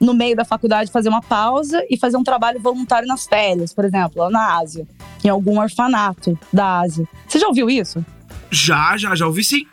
no 0.00 0.12
meio 0.14 0.34
da 0.34 0.44
faculdade, 0.44 0.90
fazer 0.90 1.08
uma 1.08 1.22
pausa 1.22 1.84
e 1.90 1.96
fazer 1.96 2.16
um 2.16 2.24
trabalho 2.24 2.60
voluntário 2.60 3.06
nas 3.06 3.26
férias, 3.26 3.72
por 3.72 3.84
exemplo, 3.84 4.22
lá 4.22 4.30
na 4.30 4.58
Ásia, 4.58 4.86
em 5.24 5.28
algum 5.28 5.60
orfanato 5.60 6.36
da 6.52 6.80
Ásia. 6.80 7.06
Você 7.28 7.38
já 7.38 7.46
ouviu 7.46 7.68
isso? 7.70 8.04
Já, 8.56 8.96
já, 8.96 9.14
já 9.14 9.26
ouvi 9.26 9.44
sim. 9.44 9.66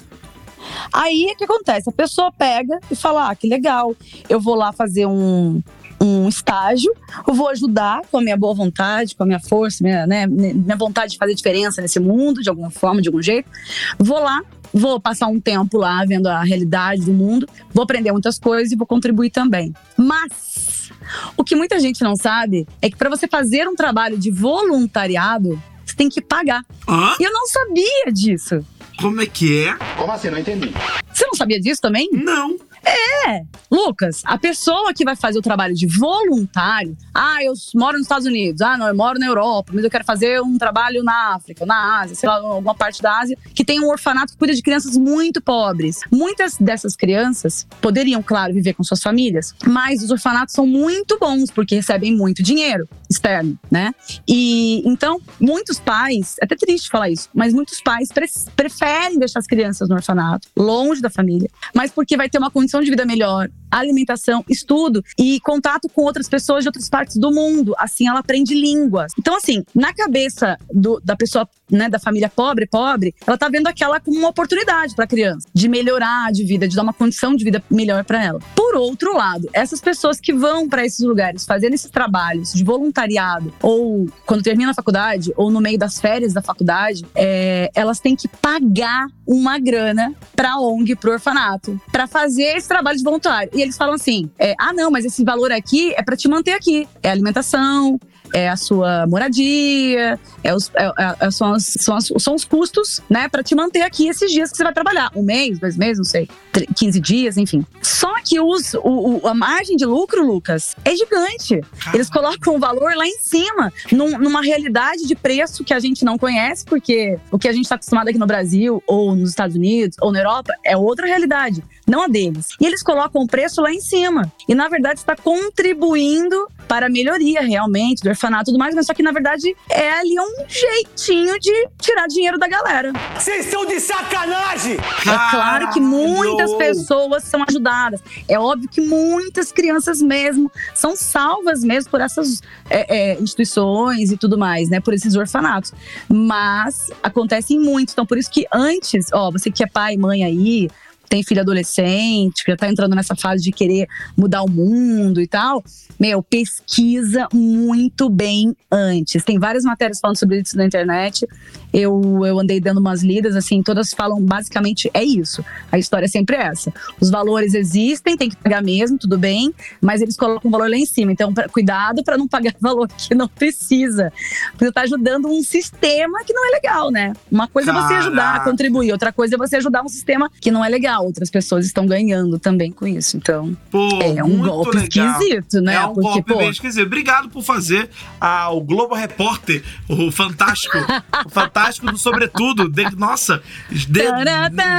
Aí 0.91 1.31
o 1.33 1.37
que 1.37 1.45
acontece? 1.45 1.89
A 1.89 1.93
pessoa 1.93 2.31
pega 2.31 2.79
e 2.91 2.95
fala: 2.95 3.29
ah, 3.29 3.35
que 3.35 3.47
legal, 3.47 3.95
eu 4.27 4.39
vou 4.39 4.55
lá 4.55 4.73
fazer 4.73 5.05
um, 5.05 5.61
um 6.01 6.27
estágio, 6.27 6.93
eu 7.25 7.33
vou 7.33 7.47
ajudar 7.49 8.01
com 8.11 8.17
a 8.17 8.21
minha 8.21 8.35
boa 8.35 8.53
vontade, 8.53 9.15
com 9.15 9.23
a 9.23 9.25
minha 9.25 9.39
força, 9.39 9.83
minha, 9.83 10.05
né, 10.05 10.27
minha 10.27 10.75
vontade 10.75 11.13
de 11.13 11.17
fazer 11.17 11.33
diferença 11.33 11.81
nesse 11.81 11.99
mundo, 11.99 12.41
de 12.41 12.49
alguma 12.49 12.69
forma, 12.69 13.01
de 13.01 13.07
algum 13.07 13.21
jeito. 13.21 13.49
Vou 13.97 14.19
lá, 14.19 14.41
vou 14.73 14.99
passar 14.99 15.27
um 15.27 15.39
tempo 15.39 15.77
lá 15.77 16.03
vendo 16.05 16.27
a 16.27 16.43
realidade 16.43 17.03
do 17.03 17.13
mundo, 17.13 17.47
vou 17.73 17.83
aprender 17.83 18.11
muitas 18.11 18.37
coisas 18.37 18.71
e 18.71 18.75
vou 18.75 18.85
contribuir 18.85 19.29
também. 19.29 19.73
Mas 19.95 20.91
o 21.37 21.43
que 21.43 21.55
muita 21.55 21.79
gente 21.79 22.01
não 22.03 22.15
sabe 22.15 22.67
é 22.81 22.89
que 22.89 22.97
para 22.97 23.09
você 23.09 23.27
fazer 23.27 23.67
um 23.67 23.75
trabalho 23.75 24.17
de 24.17 24.29
voluntariado, 24.29 25.61
você 25.85 25.95
tem 25.95 26.09
que 26.09 26.21
pagar. 26.21 26.63
Hã? 26.87 27.15
E 27.19 27.23
eu 27.23 27.31
não 27.31 27.47
sabia 27.47 28.11
disso. 28.11 28.65
Como 28.99 29.21
é 29.21 29.25
que 29.25 29.65
é? 29.65 29.75
Como 29.97 30.11
assim? 30.11 30.29
Não 30.29 30.37
entendi. 30.39 30.71
Você 31.11 31.25
não 31.25 31.33
sabia 31.33 31.59
disso 31.59 31.81
também? 31.81 32.09
Não. 32.11 32.57
É. 32.85 33.43
Lucas, 33.71 34.21
a 34.25 34.37
pessoa 34.37 34.93
que 34.93 35.05
vai 35.05 35.15
fazer 35.15 35.39
o 35.39 35.41
trabalho 35.41 35.73
de 35.73 35.87
voluntário, 35.87 36.95
ah, 37.13 37.43
eu 37.43 37.53
moro 37.75 37.93
nos 37.93 38.03
Estados 38.03 38.27
Unidos, 38.27 38.61
ah, 38.61 38.77
não, 38.77 38.87
eu 38.87 38.95
moro 38.95 39.17
na 39.17 39.25
Europa, 39.25 39.71
mas 39.73 39.83
eu 39.83 39.89
quero 39.89 40.03
fazer 40.03 40.41
um 40.41 40.57
trabalho 40.57 41.03
na 41.03 41.33
África, 41.33 41.65
na 41.65 42.01
Ásia, 42.01 42.15
sei 42.15 42.27
lá, 42.27 42.35
alguma 42.35 42.75
parte 42.75 43.01
da 43.01 43.17
Ásia, 43.17 43.37
que 43.55 43.63
tem 43.63 43.79
um 43.79 43.89
orfanato 43.89 44.33
que 44.33 44.37
cuida 44.37 44.53
de 44.53 44.61
crianças 44.61 44.97
muito 44.97 45.41
pobres. 45.41 46.01
Muitas 46.11 46.57
dessas 46.57 46.95
crianças 46.95 47.65
poderiam, 47.81 48.21
claro, 48.21 48.53
viver 48.53 48.73
com 48.73 48.83
suas 48.83 49.01
famílias, 49.01 49.55
mas 49.65 50.03
os 50.03 50.11
orfanatos 50.11 50.53
são 50.53 50.67
muito 50.67 51.17
bons 51.17 51.49
porque 51.49 51.75
recebem 51.75 52.15
muito 52.15 52.43
dinheiro 52.43 52.87
externo, 53.09 53.57
né? 53.71 53.93
E 54.27 54.81
então, 54.87 55.21
muitos 55.39 55.79
pais, 55.79 56.35
é 56.41 56.45
até 56.45 56.55
triste 56.55 56.89
falar 56.89 57.09
isso, 57.09 57.29
mas 57.33 57.53
muitos 57.53 57.81
pais 57.81 58.09
pre 58.09 58.27
preferem 58.55 59.19
deixar 59.19 59.39
as 59.39 59.47
crianças 59.47 59.87
no 59.89 59.95
orfanato, 59.95 60.47
longe 60.55 61.01
da 61.01 61.09
família, 61.09 61.49
mas 61.73 61.91
porque 61.91 62.17
vai 62.17 62.29
ter 62.29 62.37
uma 62.37 62.49
condição 62.49 62.72
de 62.81 62.89
vida 62.89 63.05
melhor, 63.05 63.49
alimentação, 63.79 64.43
estudo 64.49 65.03
e 65.17 65.39
contato 65.41 65.89
com 65.89 66.03
outras 66.03 66.29
pessoas 66.29 66.63
de 66.63 66.69
outras 66.69 66.89
partes 66.89 67.17
do 67.17 67.31
mundo. 67.31 67.73
Assim, 67.77 68.07
ela 68.07 68.19
aprende 68.19 68.53
línguas. 68.53 69.11
Então, 69.17 69.35
assim, 69.35 69.63
na 69.73 69.93
cabeça 69.93 70.57
do, 70.71 70.99
da 71.03 71.15
pessoa, 71.15 71.47
né, 71.69 71.89
da 71.89 71.99
família 71.99 72.29
pobre, 72.29 72.67
pobre, 72.67 73.13
ela 73.25 73.37
tá 73.37 73.49
vendo 73.49 73.67
aquela 73.67 73.99
como 73.99 74.17
uma 74.17 74.29
oportunidade 74.29 74.95
para 74.95 75.05
a 75.05 75.07
criança 75.07 75.47
de 75.53 75.67
melhorar 75.67 76.31
de 76.31 76.43
vida, 76.43 76.67
de 76.67 76.75
dar 76.75 76.83
uma 76.83 76.93
condição 76.93 77.35
de 77.35 77.43
vida 77.43 77.63
melhor 77.69 78.03
para 78.03 78.23
ela. 78.23 78.39
Por 78.55 78.75
outro 78.75 79.15
lado, 79.15 79.49
essas 79.53 79.81
pessoas 79.81 80.19
que 80.19 80.33
vão 80.33 80.67
para 80.67 80.85
esses 80.85 80.99
lugares 80.99 81.45
fazendo 81.45 81.73
esses 81.73 81.89
trabalhos 81.89 82.53
de 82.53 82.63
voluntariado, 82.63 83.53
ou 83.61 84.07
quando 84.25 84.43
termina 84.43 84.71
a 84.71 84.73
faculdade, 84.73 85.31
ou 85.35 85.49
no 85.49 85.61
meio 85.61 85.77
das 85.77 85.99
férias 85.99 86.33
da 86.33 86.41
faculdade, 86.41 87.05
é, 87.15 87.71
elas 87.73 87.99
têm 87.99 88.15
que 88.15 88.27
pagar 88.27 89.07
uma 89.25 89.57
grana 89.57 90.13
para 90.35 90.57
ONG, 90.59 90.95
pro 90.95 91.13
orfanato, 91.13 91.79
para 91.91 92.07
fazer 92.07 92.57
esse 92.57 92.67
trabalho 92.67 92.97
de 92.97 93.03
voluntário. 93.03 93.49
E 93.53 93.62
eles 93.63 93.77
falam 93.77 93.95
assim: 93.95 94.29
é, 94.37 94.53
ah, 94.59 94.73
não, 94.73 94.91
mas 94.91 95.05
esse 95.05 95.23
valor 95.23 95.51
aqui 95.51 95.93
é 95.95 96.03
para 96.03 96.15
te 96.15 96.27
manter 96.27 96.51
aqui. 96.51 96.87
É 97.01 97.09
alimentação, 97.09 97.99
é 98.33 98.49
a 98.49 98.57
sua 98.57 99.05
moradia, 99.07 100.19
é 100.43 100.55
os, 100.55 100.71
é, 100.75 100.91
é, 101.21 101.31
são, 101.31 101.53
as, 101.53 101.63
são, 101.79 101.95
as, 101.95 102.11
são, 102.17 102.35
os 102.35 102.43
custos, 102.43 102.99
né, 103.09 103.29
para 103.29 103.43
te 103.43 103.55
manter 103.55 103.81
aqui 103.81 104.07
esses 104.07 104.31
dias 104.31 104.51
que 104.51 104.57
você 104.57 104.63
vai 104.63 104.73
trabalhar. 104.73 105.11
Um 105.15 105.23
mês, 105.23 105.59
dois 105.59 105.77
meses, 105.77 105.99
não 105.99 106.03
sei, 106.03 106.27
15 106.75 106.99
dias, 106.99 107.37
enfim. 107.37 107.65
Só 107.81 108.13
que 108.23 108.39
os, 108.39 108.73
o, 108.73 109.21
o, 109.23 109.27
a 109.27 109.33
margem 109.33 109.77
de 109.77 109.85
lucro, 109.85 110.25
Lucas, 110.25 110.75
é 110.83 110.95
gigante. 110.95 111.61
Eles 111.93 112.09
colocam 112.09 112.55
o 112.55 112.59
valor 112.59 112.95
lá 112.95 113.07
em 113.07 113.17
cima, 113.19 113.71
num, 113.91 114.17
numa 114.17 114.41
realidade 114.41 115.05
de 115.05 115.15
preço 115.15 115.63
que 115.63 115.73
a 115.73 115.79
gente 115.79 116.03
não 116.03 116.17
conhece, 116.17 116.65
porque 116.65 117.17
o 117.31 117.37
que 117.37 117.47
a 117.47 117.53
gente 117.53 117.65
está 117.65 117.75
acostumado 117.75 118.07
aqui 118.07 118.17
no 118.17 118.25
Brasil, 118.25 118.83
ou 118.87 119.15
nos 119.15 119.29
Estados 119.29 119.55
Unidos, 119.55 119.95
ou 120.01 120.11
na 120.11 120.19
Europa, 120.19 120.53
é 120.65 120.75
outra 120.75 121.05
realidade, 121.05 121.63
não 121.87 122.03
a 122.03 122.07
deles. 122.07 122.49
E 122.59 122.65
eles 122.65 122.81
colocam 122.81 123.21
o 123.21 123.27
preço 123.27 123.61
lá 123.61 123.71
em 123.71 123.79
cima. 123.79 124.31
E, 124.47 124.55
na 124.55 124.67
verdade, 124.67 124.99
está 124.99 125.15
contribuindo 125.15 126.47
para 126.67 126.87
a 126.87 126.89
melhoria 126.89 127.41
realmente 127.41 128.01
do 128.01 128.09
orfanato 128.09 128.43
e 128.43 128.45
tudo 128.45 128.59
mais, 128.59 128.75
mas 128.75 128.85
só 128.85 128.93
que 128.93 129.03
na 129.03 129.11
verdade 129.11 129.55
é 129.69 129.91
ali 129.91 130.19
um 130.19 130.45
jeitinho 130.47 131.39
de 131.39 131.69
tirar 131.79 132.07
dinheiro 132.07 132.37
da 132.37 132.47
galera. 132.47 132.91
Vocês 133.15 133.45
estão 133.45 133.65
de 133.65 133.79
sacanagem! 133.79 134.73
É 134.73 135.31
claro 135.31 135.69
que 135.71 135.79
muitas 135.79 136.53
pessoas 136.55 137.23
são 137.23 137.43
ajudadas. 137.47 138.01
É 138.27 138.39
óbvio 138.39 138.69
que 138.69 138.81
muitas 138.81 139.51
crianças 139.51 140.01
mesmo 140.01 140.51
são 140.73 140.95
salvas 140.95 141.63
mesmo 141.63 141.91
por 141.91 142.01
essas 142.01 142.41
é, 142.69 143.13
é, 143.13 143.21
instituições 143.21 144.11
e 144.11 144.17
tudo 144.17 144.37
mais, 144.37 144.69
né? 144.69 144.79
Por 144.79 144.93
esses 144.93 145.15
orfanatos. 145.15 145.73
Mas 146.07 146.89
acontecem 147.01 147.59
muito. 147.59 147.91
Então, 147.91 148.05
por 148.05 148.17
isso 148.17 148.29
que 148.29 148.45
antes, 148.53 149.07
ó, 149.13 149.31
você 149.31 149.51
que 149.51 149.63
é 149.63 149.67
pai, 149.67 149.97
mãe 149.97 150.23
aí, 150.23 150.69
tem 151.09 151.23
filho 151.23 151.41
adolescente, 151.41 152.43
que 152.43 152.51
já 152.51 152.57
tá 152.57 152.67
entrando 152.67 152.95
nessa 152.95 153.15
fase 153.15 153.43
de 153.43 153.51
querer 153.51 153.87
mudar 154.17 154.41
o 154.43 154.49
mundo 154.49 155.21
e 155.21 155.27
tal, 155.27 155.63
meu, 155.99 156.23
pesquisa 156.23 157.27
muito 157.33 158.09
bem 158.09 158.55
antes. 158.71 159.23
Tem 159.23 159.37
várias 159.39 159.63
matérias 159.63 159.99
falando 159.99 160.17
sobre 160.17 160.41
isso 160.41 160.57
na 160.57 160.65
internet. 160.65 161.27
Eu, 161.73 162.21
eu 162.25 162.39
andei 162.39 162.59
dando 162.59 162.79
umas 162.79 163.01
lidas, 163.01 163.35
assim, 163.35 163.63
todas 163.63 163.91
falam 163.93 164.21
basicamente 164.21 164.89
é 164.93 165.03
isso. 165.03 165.43
A 165.71 165.77
história 165.77 166.05
é 166.05 166.09
sempre 166.09 166.35
essa. 166.35 166.73
Os 166.99 167.09
valores 167.09 167.53
existem, 167.53 168.15
tem 168.15 168.29
que 168.29 168.35
pagar 168.35 168.61
mesmo, 168.61 168.97
tudo 168.97 169.17
bem, 169.17 169.53
mas 169.81 170.01
eles 170.01 170.15
colocam 170.15 170.49
o 170.49 170.51
valor 170.51 170.69
lá 170.69 170.77
em 170.77 170.85
cima. 170.85 171.11
Então, 171.11 171.33
pra, 171.33 171.47
cuidado 171.49 172.03
para 172.03 172.17
não 172.17 172.27
pagar 172.27 172.53
valor 172.61 172.87
que 172.87 173.15
não 173.15 173.27
precisa. 173.27 174.11
Porque 174.57 174.71
tá 174.71 174.81
ajudando 174.81 175.27
um 175.27 175.41
sistema 175.43 176.23
que 176.23 176.33
não 176.33 176.47
é 176.47 176.51
legal, 176.51 176.91
né? 176.91 177.13
Uma 177.31 177.47
coisa 177.47 177.71
é 177.71 177.73
você 177.73 177.93
ajudar, 177.95 178.43
contribuir, 178.43 178.91
outra 178.91 179.11
coisa 179.11 179.35
é 179.35 179.37
você 179.37 179.55
ajudar 179.57 179.83
um 179.83 179.89
sistema 179.89 180.29
que 180.39 180.51
não 180.51 180.63
é 180.63 180.69
legal 180.69 181.05
outras 181.05 181.29
pessoas 181.29 181.65
estão 181.65 181.85
ganhando 181.85 182.39
também 182.39 182.71
com 182.71 182.87
isso. 182.87 183.17
Então, 183.17 183.55
pô, 183.69 183.99
é 184.01 184.23
um 184.23 184.39
golpe 184.39 184.77
legal. 184.77 185.19
esquisito, 185.19 185.61
né? 185.61 185.75
É 185.75 185.85
um 185.85 185.93
Porque, 185.93 186.01
golpe 186.01 186.33
pô, 186.33 186.39
bem 186.39 186.49
esquisito. 186.49 186.85
Obrigado 186.85 187.29
por 187.29 187.43
fazer 187.43 187.89
ah, 188.19 188.51
o 188.51 188.61
Globo 188.61 188.95
Repórter, 188.95 189.63
o 189.87 190.11
fantástico, 190.11 190.77
o 191.25 191.29
fantástico 191.29 191.62
do 191.71 191.97
sobretudo. 191.97 192.69
De, 192.69 192.95
nossa, 192.95 193.41
de, 193.69 194.03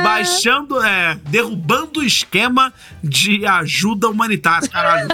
baixando, 0.02 0.82
é, 0.82 1.18
derrubando 1.28 2.00
o 2.00 2.02
esquema 2.02 2.72
de 3.02 3.46
ajuda 3.46 4.08
humanitária, 4.08 4.68
caralho. 4.68 5.08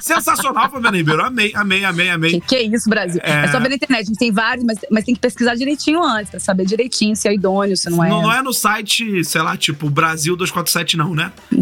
Sensacional, 0.00 0.70
Fabiana 0.70 0.96
Ribeiro. 0.96 1.24
Amei, 1.24 1.52
amei, 1.54 1.84
amei, 1.84 2.10
amei. 2.10 2.32
Que, 2.32 2.40
que 2.40 2.56
é 2.56 2.62
isso, 2.62 2.88
Brasil? 2.88 3.20
É... 3.24 3.44
é 3.44 3.48
só 3.48 3.58
ver 3.60 3.68
na 3.68 3.74
internet. 3.74 4.02
A 4.02 4.04
gente 4.04 4.18
tem 4.18 4.32
vários, 4.32 4.64
mas, 4.64 4.78
mas 4.90 5.04
tem 5.04 5.14
que 5.14 5.20
pesquisar 5.20 5.54
direitinho 5.54 6.02
antes, 6.02 6.30
pra 6.30 6.40
saber 6.40 6.64
direitinho 6.64 7.14
se 7.16 7.28
é 7.28 7.34
idôneo, 7.34 7.76
se 7.76 7.90
não 7.90 8.04
é. 8.04 8.08
Não, 8.08 8.22
não 8.22 8.32
é 8.32 8.42
no 8.42 8.52
site, 8.52 9.24
sei 9.24 9.42
lá, 9.42 9.56
tipo, 9.56 9.90
Brasil 9.90 10.36
247, 10.36 10.96
não, 10.96 11.14
né? 11.14 11.32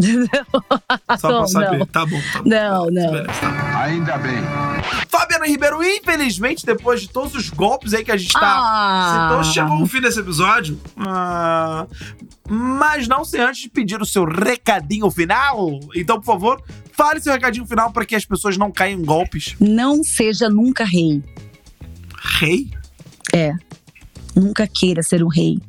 Só 1.19 1.29
não, 1.29 1.37
pra 1.39 1.47
saber. 1.47 1.79
Não. 1.79 1.85
Tá 1.85 2.05
bom, 2.05 2.21
tá 2.31 2.41
bom. 2.41 2.49
Não, 2.49 2.85
não. 2.85 3.11
Beleza, 3.11 3.27
tá 3.39 3.81
Ainda 3.81 4.17
bem. 4.17 4.39
Fabiana 5.07 5.47
Ribeiro, 5.47 5.83
infelizmente, 5.83 6.65
depois 6.65 7.01
de 7.01 7.09
todos 7.09 7.35
os 7.35 7.49
golpes 7.49 7.93
aí 7.93 8.03
que 8.03 8.11
a 8.11 8.17
gente 8.17 8.33
tá. 8.33 8.39
Ah. 8.41 9.18
Então 9.25 9.43
chegou 9.43 9.81
o 9.81 9.87
fim 9.87 10.01
desse 10.01 10.19
episódio. 10.19 10.79
Ah, 10.97 11.85
mas 12.47 13.07
não 13.07 13.23
sem 13.23 13.41
antes 13.41 13.61
de 13.61 13.69
pedir 13.69 14.01
o 14.01 14.05
seu 14.05 14.25
recadinho 14.25 15.09
final. 15.11 15.79
Então, 15.95 16.17
por 16.17 16.25
favor, 16.25 16.63
fale 16.93 17.19
seu 17.19 17.33
recadinho 17.33 17.65
final 17.65 17.91
para 17.91 18.05
que 18.05 18.15
as 18.15 18.25
pessoas 18.25 18.57
não 18.57 18.71
caiam 18.71 18.99
em 18.99 19.05
golpes. 19.05 19.55
Não 19.59 20.03
seja 20.03 20.49
nunca 20.49 20.83
rei. 20.83 21.23
Rei? 22.39 22.69
É. 23.33 23.53
Nunca 24.35 24.67
queira 24.67 25.03
ser 25.03 25.23
um 25.23 25.27
rei. 25.27 25.59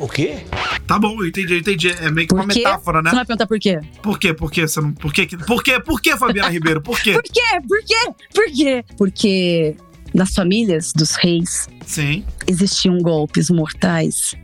O 0.00 0.08
quê? 0.08 0.44
Tá 0.86 0.98
bom, 0.98 1.16
eu 1.20 1.26
entendi, 1.26 1.54
eu 1.54 1.58
entendi. 1.58 1.88
É 1.90 2.10
meio 2.10 2.26
que 2.26 2.34
Por 2.34 2.40
uma 2.42 2.52
quê? 2.52 2.58
metáfora, 2.60 3.00
né? 3.00 3.10
Você 3.10 3.16
não 3.16 3.20
vai 3.20 3.26
perguntar 3.26 3.46
por 3.46 3.58
quê? 3.58 3.80
Por 4.02 4.18
quê? 4.18 4.34
Por 4.34 4.50
quê? 4.50 4.66
Você 4.68 4.80
não... 4.80 4.92
Por 4.92 5.12
quê? 5.12 5.26
Por 5.46 5.62
quê? 5.62 5.80
Por 5.80 6.00
quê, 6.00 6.16
Fabiana 6.16 6.48
Ribeiro? 6.48 6.80
Por 6.82 7.00
quê? 7.00 7.12
Por 7.14 7.22
quê? 7.22 7.40
Por 7.66 7.84
quê? 7.84 8.14
Por 8.34 8.52
quê? 8.52 8.84
Porque 8.98 9.76
nas 10.14 10.32
famílias 10.32 10.92
dos 10.94 11.16
reis 11.16 11.68
Sim. 11.84 12.24
existiam 12.46 12.98
golpes 12.98 13.50
mortais 13.50 14.34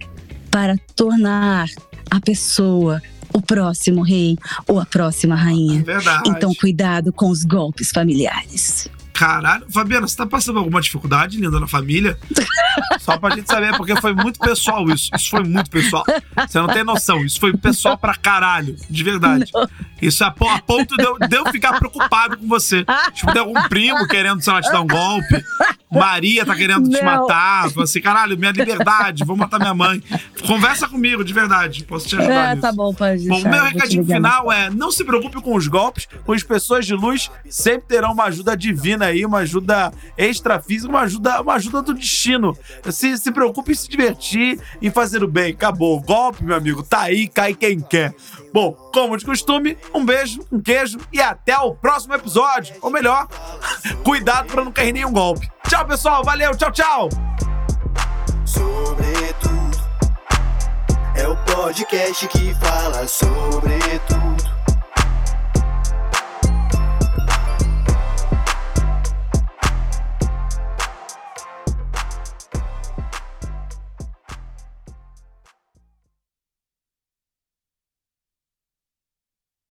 para 0.51 0.77
tornar 0.97 1.69
a 2.11 2.21
pessoa 2.21 3.01
o 3.33 3.41
próximo 3.41 4.03
rei 4.03 4.37
ou 4.67 4.81
a 4.81 4.85
próxima 4.85 5.37
rainha. 5.37 5.83
Verdade. 5.85 6.29
Então, 6.29 6.53
cuidado 6.53 7.13
com 7.13 7.31
os 7.31 7.45
golpes 7.45 7.91
familiares. 7.91 8.89
Caralho, 9.21 9.67
Fabiana, 9.71 10.09
você 10.09 10.17
tá 10.17 10.25
passando 10.27 10.59
alguma 10.59 10.81
dificuldade, 10.81 11.39
linda, 11.39 11.61
na 11.61 11.67
família? 11.67 12.19
Só 13.01 13.19
pra 13.19 13.37
gente 13.37 13.47
saber, 13.51 13.77
porque 13.77 13.95
foi 14.01 14.15
muito 14.15 14.41
pessoal 14.41 14.89
isso. 14.89 15.11
Isso 15.15 15.29
foi 15.29 15.45
muito 15.45 15.69
pessoal. 15.69 16.07
Você 16.49 16.59
não 16.59 16.69
tem 16.69 16.83
noção, 16.83 17.23
isso 17.23 17.39
foi 17.39 17.55
pessoal 17.55 17.99
pra 17.99 18.15
caralho, 18.15 18.75
de 18.89 19.05
verdade. 19.05 19.51
Isso 20.01 20.25
a, 20.25 20.31
po- 20.31 20.49
a 20.49 20.59
ponto 20.61 20.97
de 20.97 21.05
eu, 21.05 21.19
de 21.19 21.37
eu 21.37 21.45
ficar 21.53 21.79
preocupado 21.79 22.39
com 22.39 22.49
você. 22.49 22.83
Tipo, 23.13 23.31
tem 23.31 23.43
algum 23.43 23.61
primo 23.69 24.09
querendo, 24.09 24.41
sei 24.41 24.55
lá, 24.55 24.63
te 24.63 24.73
dar 24.73 24.81
um 24.81 24.87
golpe. 24.87 25.45
Maria 25.91 26.45
tá 26.47 26.55
querendo 26.55 26.89
te 26.89 26.97
Não. 27.03 27.05
matar. 27.05 27.71
Fala 27.71 27.85
assim, 27.85 28.01
caralho, 28.01 28.39
minha 28.39 28.53
liberdade, 28.53 29.25
vou 29.25 29.37
matar 29.37 29.59
minha 29.59 29.75
mãe. 29.75 30.03
Conversa 30.47 30.87
comigo, 30.89 31.25
de 31.25 31.33
verdade. 31.33 31.85
Posso 31.85 32.07
te 32.07 32.17
ajudar 32.17 32.33
É, 32.35 32.49
nisso. 32.51 32.63
tá 32.63 32.73
bom, 32.73 32.95
pode 32.95 33.27
Bom, 33.29 33.41
meu 33.43 33.65
recadinho 33.65 34.05
final 34.05 34.53
é: 34.53 34.71
não 34.71 34.91
se 34.91 35.05
preocupe 35.05 35.41
com 35.43 35.55
os 35.57 35.67
golpes, 35.67 36.07
pois 36.25 36.43
pessoas 36.43 36.87
de 36.87 36.95
luz 36.95 37.31
sempre 37.49 37.89
terão 37.89 38.13
uma 38.13 38.25
ajuda 38.25 38.57
divina 38.57 39.07
aí, 39.07 39.25
uma 39.27 39.39
ajuda 39.39 39.93
extrafísica, 40.17 40.89
uma 40.89 41.01
ajuda, 41.01 41.41
uma 41.41 41.55
ajuda 41.55 41.83
do 41.83 41.95
destino. 41.95 42.57
Se, 42.91 43.17
se 43.19 43.33
preocupe 43.33 43.73
em 43.73 43.75
se 43.75 43.89
divertir 43.89 44.61
e 44.81 44.91
fazer 44.91 45.23
o 45.25 45.29
bem. 45.29 45.53
Acabou. 45.53 45.97
O 45.99 46.01
golpe, 46.01 46.45
meu 46.45 46.57
amigo, 46.57 46.83
tá 46.83 47.01
aí, 47.03 47.27
cai 47.29 47.55
quem 47.55 47.81
quer. 47.81 48.15
Bom, 48.53 48.73
como 48.93 49.17
de 49.17 49.25
costume, 49.25 49.77
um 49.95 50.05
beijo, 50.05 50.41
um 50.51 50.61
queijo 50.61 50.99
e 51.13 51.21
até 51.21 51.57
o 51.59 51.73
próximo 51.75 52.15
episódio. 52.15 52.75
Ou 52.83 52.91
melhor, 52.91 53.29
cuidado 54.05 54.47
pra 54.47 54.65
não 54.65 54.73
cair 54.73 54.93
nenhum 54.93 55.13
golpe. 55.13 55.49
Tchau, 55.71 55.87
pessoal. 55.87 56.25
Valeu, 56.25 56.53
tchau, 56.57 56.73
tchau. 56.73 57.09
Sobretudo 58.45 59.79
é 61.15 61.29
o 61.29 61.37
podcast 61.45 62.27
que 62.27 62.53
fala 62.55 63.07
sobre 63.07 63.79
tudo. 64.09 64.60